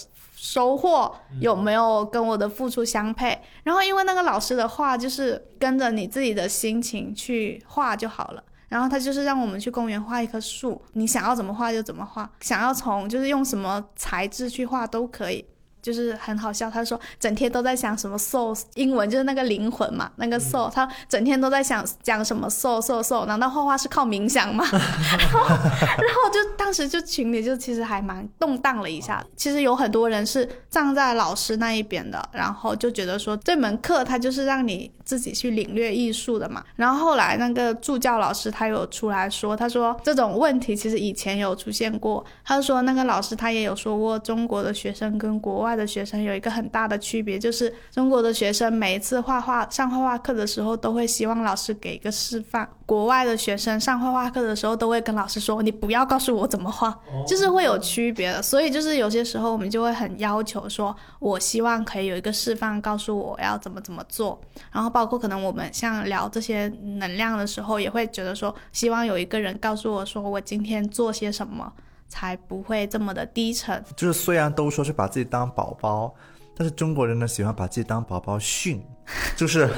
[0.45, 3.41] 收获有没有跟我的付出相配。
[3.63, 8.43] 然后因为那个老师的话就是跟着你自己的心情去画就好了。
[8.69, 15.43] 然后他就是让我们去公园画一棵树，你想要怎么画就怎么画，想要从就是用什么材质去画都可以。
[15.85, 24.65] 就是很好笑，他说整天都在想什么 soul，英文就是那个灵魂嘛，那个 soul，他整天都在想讲什么 soul soul soul，难道画画是靠冥想吗？
[24.71, 36.63] 然后，然后就当时就群里就其实还蛮动荡了一下，其实有很多人是站在老师那一边的，然后就觉得说这门课它就是让你自己去领略艺术的嘛。
[36.75, 56.97] 然后后来那个助教老师他有出来说，他说这种问题其实以前有出现过，他说那个老师他也有说过，中国的学生跟国外的学生有一个很大的区别，就是中国的学生每一次画画上画画课的时候，都会希望老师给一个示范；国外的学生上画画课的时候，都会跟老师说：“你不要告诉我怎么画。”
[57.27, 58.41] 就是会有区别的。
[58.41, 64.39] 所以就是有些时候我们就会很要求说，我希望可以有一个示范，告诉我要怎么怎么做。
[64.71, 66.67] 然后包括可能我们像聊这些
[66.99, 71.71] 能量的时候，也会觉得说，希望有一个人告诉我说，我今天做些什么。
[72.07, 73.83] 才不会这么的低沉。
[73.95, 76.13] 就是虽然都说是把自己当宝宝，
[76.55, 78.83] 但是中国人呢喜欢把自己当宝宝训，
[79.35, 79.69] 就是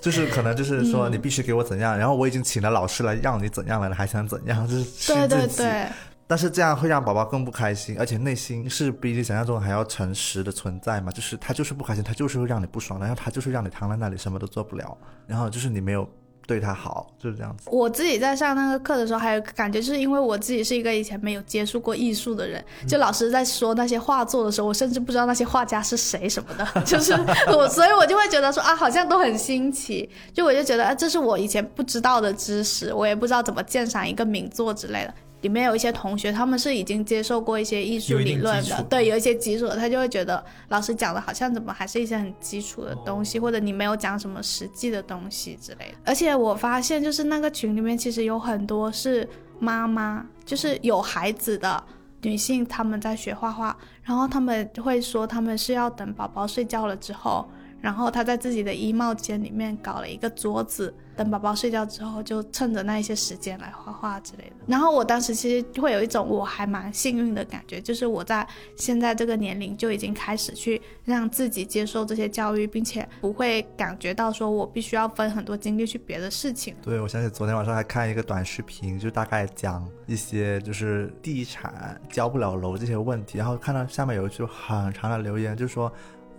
[0.00, 4.66] 就是可能就是说你必须给我怎样，然后我已经请了老师来让你怎样了，你还想怎样？
[4.68, 5.56] 就是训对自己。
[5.58, 5.86] 对对，
[6.26, 11.10] 但是这样会让宝宝更不开心，而且内心是比你想象中还要诚实的存在嘛？
[11.10, 16.06] 就是他就是不开心，他就是会让你不爽，然后他就是让你躺在那里什么都做不了，然后就是你没有
[16.48, 17.68] 对他好，就是这样子。
[17.70, 27.12] 我自己在上那个课的时候，还有个感觉，就是因为我自己是一个以前没有接触过艺术的人，就老师在说那些画作的时候，我甚至不知道那些画家是谁什么的， 就是
[27.48, 35.12] 我，所以我就会觉得说啊，好像都很新奇，就我就觉得啊，这是我以前不知道的知识，我也不知道怎么鉴赏一个名作之类的。
[35.42, 45.98] 里面有一些同学，他们是已经接受过一些艺术理论，的对，有一些基础的，他就会觉得老师讲的好像怎么还是一些很基础的东西，或者你没有讲什么实际的东西之类的。
[46.04, 49.28] 而且我发现，就是那个群里面其实有很多是
[49.60, 51.82] 妈妈，就是有孩子的
[52.22, 57.48] 女性，她们在学画画，然后她们会说，她们是要等宝宝睡觉了之后。
[57.80, 64.56] 然后他在自己的衣帽间里面搞了一个桌子，等宝宝睡觉之后，就趁着那一些时间来画画之类的。
[64.66, 76.74] 然后我当时其实会有一种我还蛮幸运的感觉，就是我在现在这个年龄就已经开始去让自己接受这些教育，并且不会感觉到说我必须要分很多精力去别的事情。
[76.82, 85.92] 对，我想起昨天晚上还看一个短视频，就大概讲一些就是地产交不了楼这些问题，然后看到下面有一句很长的留言，就说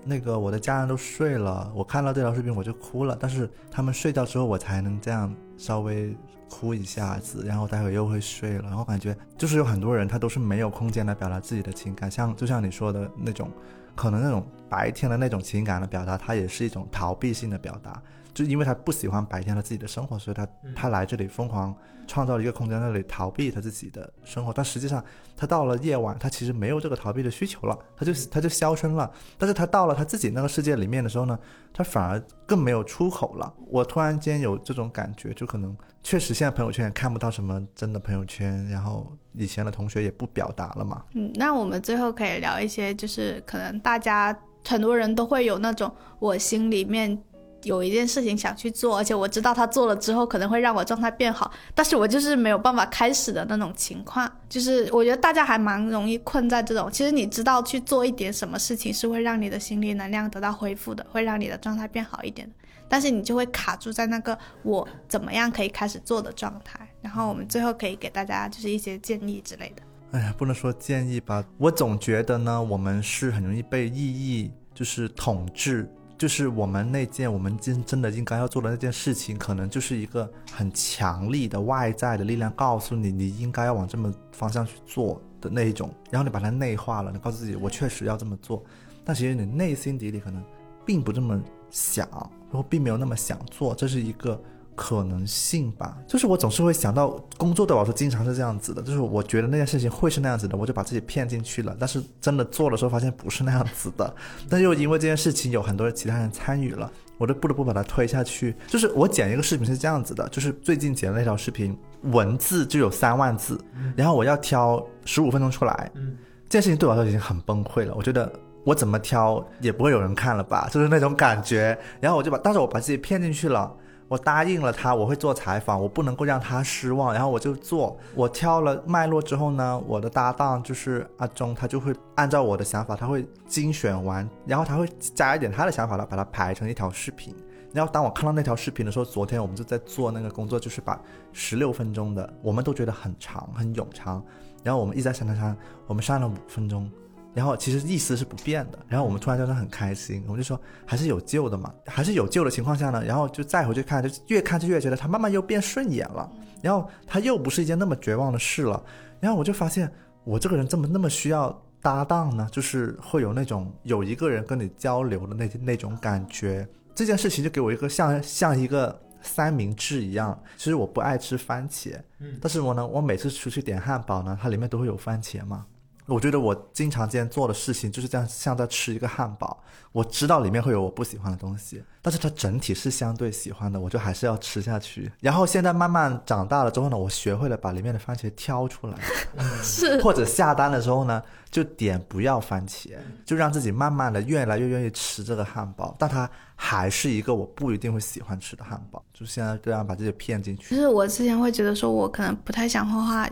[0.06, 6.16] 那个我的家人都睡了，我看到这条视频我就哭了，但是他们睡觉之后我才能这样稍微
[6.50, 13.52] 哭一下子，然后待会又会睡了，然后感觉就是有很多人他都是没有空间来表达自己的情感，像就像你说的那种，
[13.96, 18.02] 可能那种白天的那种情感的表达，它也是一种逃避性的表达。
[18.34, 21.76] 就因为他不喜欢白天他自己的生活，所以他他来这里疯狂
[22.08, 24.52] 创造了一个空间，在那里逃避他自己的生活。
[24.54, 25.04] 但实际上，
[25.36, 29.12] 他到了夜晚，他其实没有这个逃避的需求了，他就他就消声了。
[29.38, 31.38] 但是他到了他自己那个世界里面的时候呢，
[31.74, 33.54] 他反而更没有出口了。
[33.68, 41.04] 我突然间有这种感觉，就可能确实现在朋友圈也看不到什么真的朋友圈，然后以前的同学也不表达了嘛。
[41.14, 47.22] 嗯，那我们最后可以聊一些，就是可能大家很多人都会有那种我心里面
[47.64, 54.30] 有一件事情想去做，而且我知道他做了之后可能会让我状态变好，但是我就是没有办法开始的那种情况。
[54.48, 62.54] 就是我觉得大家还蛮容易困在这种，其实你知道去做一点什么事情是会让你的心理能量得到恢复的，会让你的状态变好一点的，
[62.88, 66.80] 但是你就会卡住在那个我怎么样可以开始做的状态。
[67.02, 69.82] 然后我们最后可以给大家就是一些建议之类的。
[70.12, 75.88] 哎呀，不能说建议吧，我总觉得呢，我们是很容易被意义就是统治。
[76.20, 88.62] 就是我们那件我们真真的应该要做的那件事情，可能就是一个很强力的外在的力量告诉你，你应该要往这么方向去做的那一种，然后你把它内化了，你告诉自己我确实要这么做，
[89.06, 90.44] 但其实你内心底里可能
[90.86, 91.42] 并不这么
[91.72, 92.06] 想，
[92.52, 94.38] 然后并没有那么想做，这是一个
[94.80, 95.98] 可能性吧。
[96.08, 101.76] 就是我总是会想到，工作对我来说经常是这样子的，就是我觉得那件事情会是那样子的，我就把自己骗进去了。
[101.78, 104.16] 但是真的做的时候，发现不是那样子的。
[104.50, 108.56] 但又因为这件事情有很多其他人参与了，我就不得不把它推下去。
[108.68, 113.60] 就是我剪一个视频是这样子的，就是最近剪的那条视频，文字就有三万字，
[113.98, 116.16] 然后我要挑十五分钟出来，嗯，
[116.48, 117.94] 这件事情对我来说已经很崩溃了。
[117.98, 118.32] 我觉得
[118.64, 121.78] 我怎么挑也不会有人看了吧，就是那种感觉。
[122.00, 123.76] 然后我就把，但是我把自己骗进去了。
[124.10, 127.96] 我答应了他，我会做采访，我不能够让他失望，然后我就做。
[128.16, 137.36] 我挑了脉络之后呢，我的搭档就是阿忠，他就会按照我的想法，他会精选完，然后他会加一点他的想法来把它排成一条视频。
[137.72, 141.00] 然后当我看到那条视频的时候，昨天我们就在做那个工作，就是把
[141.32, 144.26] 十六分钟的，我们都觉得很长很冗长，
[144.64, 145.56] 然后我们一直在删删删，
[145.86, 146.90] 我们删了五分钟。
[147.34, 156.30] 然后其实意思是不变的，然后我们突然觉得很开心，我们就说还是有救的嘛，还是有救的情况下呢，然后就再回去看，就越看就越觉得他慢慢又变顺眼了，
[156.62, 158.84] 然后他又不是一件那么绝望的事了，
[159.20, 159.90] 然后我就发现
[160.24, 171.96] 我这个人怎么那么需要搭档呢，就是会有那种有一个人跟你交流的那那种感觉，这件事情就给我一个像像一个三明治一样，其实我不爱吃番茄，
[172.42, 175.66] 但是我呢，我每次出去点汉堡呢，它里面都会有番茄嘛。
[176.10, 179.64] 我觉得我经常间做的事情就是这样，像在吃一个汉堡。
[179.92, 185.12] 我知道里面会有我不喜欢的东西，但是它整体是相对喜欢的，我就还是要吃下去。
[185.20, 188.96] 然后现在慢慢长大了之后呢，我学会了把里面的番茄挑出来，
[189.64, 192.92] 是或者下单的时候呢，就点不要番茄，
[193.26, 199.04] 就让自己慢慢的越来越愿意吃这个汉堡，但它还是一个我不一定会喜欢吃的汉堡。
[199.12, 200.80] 就现在这样把自己骗进去就。
[200.80, 203.30] 是我之前会觉得说，我可能不太想画画，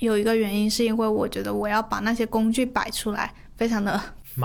[0.00, 4.00] 有一个原因是因为我觉得我要把那些工具摆出来，非常的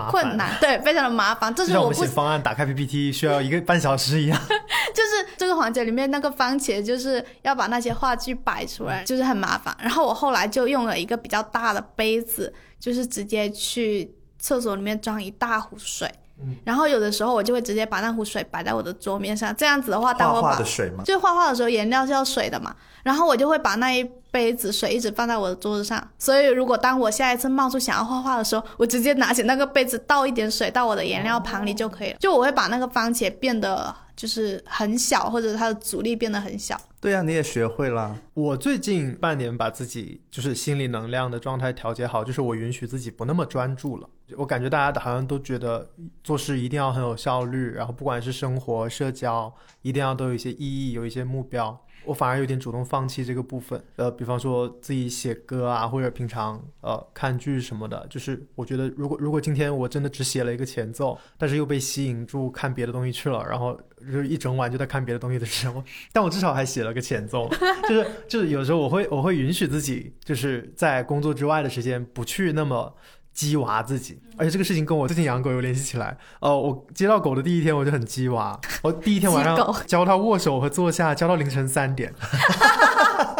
[0.09, 1.53] 困难，对，非常的麻烦。
[1.53, 4.39] 这就是像我们写方案打开 PPT 需要一个半小时一样。
[4.93, 9.75] 就是这个环节里面那个番茄，就是要把那些话剧摆出来，就是很麻烦。
[9.79, 16.11] 然后我后来就用了一个比较大的杯子，就是直接去厕所里面装一大壶水。
[16.41, 32.17] 嗯然后有的时候我就会直接把那壶水摆在我的桌面上，这样子的话，当我把画的水嘛，就画画的时候颜料是要水的嘛，然后我就会把那一杯子水一直放在我的桌子上，所以如果当我下一次冒出想要画画的时候，我直接拿起那个杯子倒一点水到我的颜料盘里就可以了。
[32.19, 36.79] 就我会把那个番茄变得就是很小，或者它的阻力变得很小。
[36.99, 38.15] 对呀、你也学会了。
[38.33, 44.07] 我最近半年把自己就是心理能量的状态调节好，就是我允许自己不那么专注了。
[44.37, 45.87] 我感觉大家好像都觉得
[46.23, 51.79] 做事一定要很有效率，然后不管是生活、社交，一定要都有一些意义，有一些目标。
[52.05, 63.79] 我反而有点主动放弃这个部分，呃，比方说自己写歌啊，或者平常呃看剧什么的，就是我觉得如果如果今天我真的只写了一个前奏，但是又被吸引住看别的东西去了，然后
[64.11, 65.81] 就一整晚就在看别的东西的时候，
[66.11, 67.49] 但我至少还写了个前奏，
[67.87, 72.93] 就是就是有时候我会我会允许自己就是在工作之外的时间不去那么。
[73.33, 76.15] 鸡娃自己，而且这个事情跟我最近养狗有联系起来。
[76.39, 79.55] 呃，我接到狗的第一天我就很鸡娃，我第一天晚上
[79.87, 82.13] 教它握手和坐下，教到凌晨三点。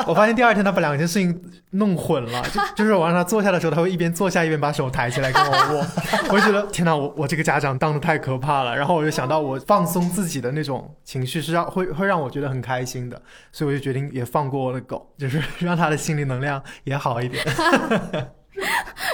[0.05, 1.41] 我发现第二天他把两件事情
[1.71, 5.85] 弄混了，就就是我让他坐下的时候，他会一边坐下一边把手抬起来跟我握，
[6.29, 8.75] 我就觉得天哪，我我这个家长当的太可怕了。
[8.75, 13.21] 然后我就想到我放松自己的那种情绪是让会会让我觉得很开心的，
[13.53, 17.45] 所以我就决定也放过我的狗，就是让它的心理能量也好一点。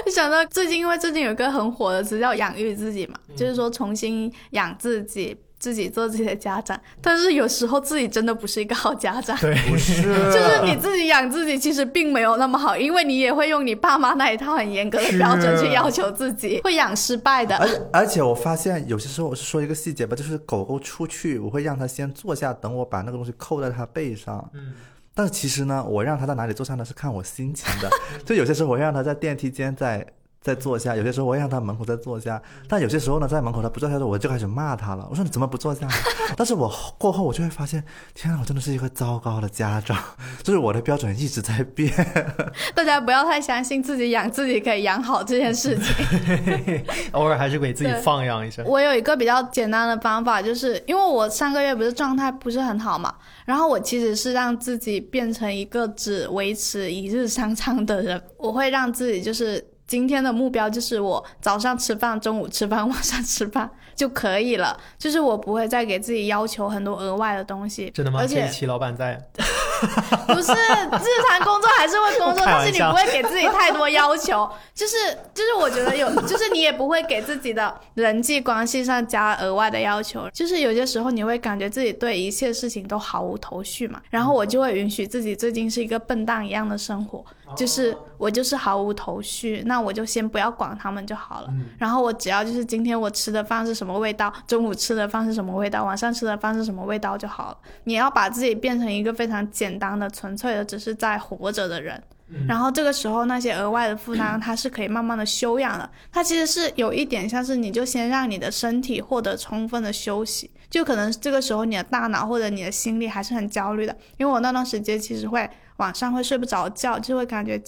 [0.05, 6.79] 就 想到最近，因为最近有一个很火的词叫“养育自己”嘛，就是说重新养自己，自己做自己的家长。
[7.01, 9.37] 但是有时候自己真的不是一个好家长。
[9.37, 17.55] 对，不是， 就是你自己养自己，其实并没有那么好，因为你也会用你爸妈那一套很严格的标准去要求自己，会养失败的。
[17.57, 24.49] 而且而且我发现有些时候我是说一个细节吧，就是狗狗出去，我会让它先坐下，等我把那个东西扣在它背上。
[24.53, 24.73] 嗯，
[25.19, 27.89] 但是其实呢，我让他在哪里坐上呢，是看我心情的。
[28.25, 30.05] 就有些时候我会让他在电梯间再
[30.49, 35.07] 再坐下，有些时候我会让他门口再坐下，但有些时候呢，在门口他不坐下的时候，我就开始骂他了。
[35.07, 35.87] 我说你怎么不坐下？
[36.35, 37.83] 但是我过后我就会发现，
[38.15, 39.95] 天啊，我真的是一个糟糕的家长，
[40.41, 41.93] 就是我的标准一直在变。
[42.73, 46.83] 大家不要太相信自己养自己可以养好这件事情。
[47.11, 48.63] 偶尔还是给自己放养一下。
[48.65, 53.13] 我有一个比较简单的方法，就是因为我上个月不是状态不是很好嘛，
[53.45, 59.63] 然后我其实是让自己变成一个只维持一日三餐的人，我会让自己就是。
[59.89, 67.89] 今天的目标就是我早上吃饭、中午吃饭、晚上吃饭就可以了，就是我不会再给自己要求很多额外的东西。
[67.89, 68.19] 真的吗？
[68.21, 69.19] 而且这一期老板在，
[70.27, 74.95] 不是日常工作还是会工作， 但是你不会给自己太多要求， 就是
[75.33, 87.23] 就是我觉得有，就是你也不会给自己的人际关系上加额外的要求，就是有些时候你会感觉自己对一切事情都毫无头绪嘛，然后我就会允许自己最近是一个笨蛋一样的生活，
[87.55, 91.49] 就是我就是毫无头绪，那我就先不要管他们就好了。
[91.77, 97.57] 然后我只要就是今天我吃的饭是什么味道，中午吃的饭是什么味道，晚上吃的饭是什么味道就好了。
[97.85, 102.01] 你要把自己变成一个非常简单的、纯粹的，只是在活着的人。
[102.47, 105.89] 然后这个时候那些额外的负担，它是可以慢慢的休养的。
[106.11, 113.97] 它其实是有一点像是你就先让你的身体获得充分的休息，就可能这个时候你的大脑或者你的心里还是很焦虑的。
[114.17, 117.59] 因为我那段时间其实会晚上会睡不着觉，就会感觉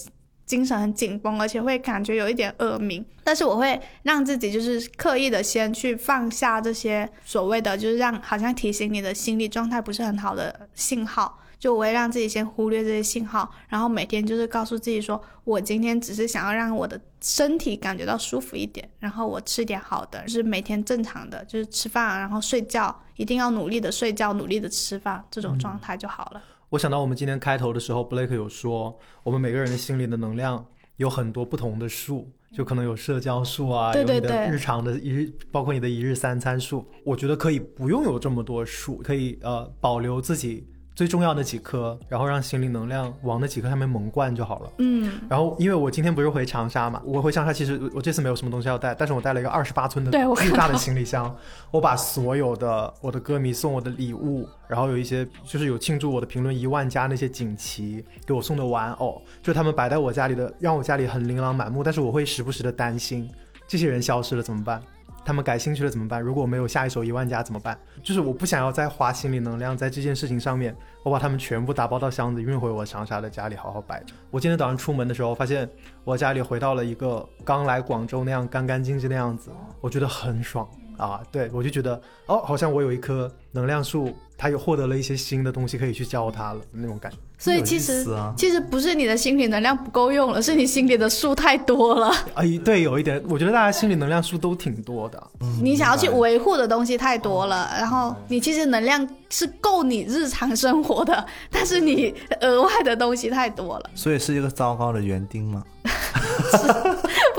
[0.46, 3.04] 精神很紧绷，而且会感觉有一点耳鸣。
[3.24, 11.40] 但是我会让自己就是刻意的先去放下这些所谓的，就是让好像提醒你的心理状态不是很好的信号。
[11.62, 26.42] 就我会让自己先忽略这些信号，然后每天就是告诉自己说，我今天只是想要让我的身体感觉到舒服一点，然后我吃点好的，就是每天正常的，就是吃饭，然后睡觉，一定要努力的睡觉，努力的吃饭，这种状态就好了。
[26.68, 36.84] 我想到我们今天开头的时候，Blake 有说，我们每个人的心里的能量有很多不同的数，就可能有社交数啊，对对有你的对日常的一日，包括你的一日三餐数。
[37.04, 44.70] 我觉得可以不用有这么多数，可以呃保留自己最重要的几颗，然后让心灵能量往那几颗上面猛灌就好了。
[44.78, 51.34] 嗯，然后，因为我今天不是回长沙嘛，我回长沙其实我这次没有什么东西要带，但是我带了一个二十八寸的对巨大的行李箱，
[51.70, 63.30] 我把所有的我的歌迷送我的礼物，然后有一些就是有庆祝我的评论一万加那些锦旗给我送的玩偶，就他们摆在我家里的，让我家里很琳琅满目，但是我会时不时的担心，
[63.66, 64.82] 这些人消失了怎么办？
[65.24, 66.20] 他们感兴趣了怎么办？
[66.20, 67.78] 如果我没有下一首一万加怎么办？
[68.02, 74.14] 就是我不想要再花心理能量在这件事情上面，我把他们全部打包到箱子运回我长沙的家里好好摆着。
[74.30, 75.68] 我今天早上出门的时候，发现
[76.04, 79.50] 我家里回到了一个刚来广州那样干干净净的样子，
[79.80, 80.68] 我觉得很爽
[80.98, 81.22] 啊！
[81.30, 87.18] 对我就觉得哦，好像我有一棵能量树，它有获得了一些新的东西可以去教他了那种感觉。
[87.38, 95.22] 所以其实、啊其实不是你的心理能量不够用了，是你心里的数太多了， 哎，对，有一点，我觉得大家心理能量数都挺多的。
[95.62, 105.62] 你想要去维护的东西太多了，然后你其实能量是够你日常生活的， 但是你额外的东西太多了，所以是一个糟糕的园丁嘛。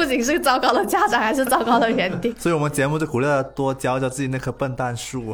[0.04, 2.36] 不仅是糟糕的家长，还是糟糕的园丁。
[2.38, 5.34] 所以我们节目就鼓励大家多教教自己那棵笨蛋树。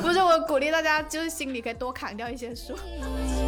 [0.00, 2.74] 不是我鼓励大家，就是心里可以多砍掉一些数。
[2.74, 3.47] Thank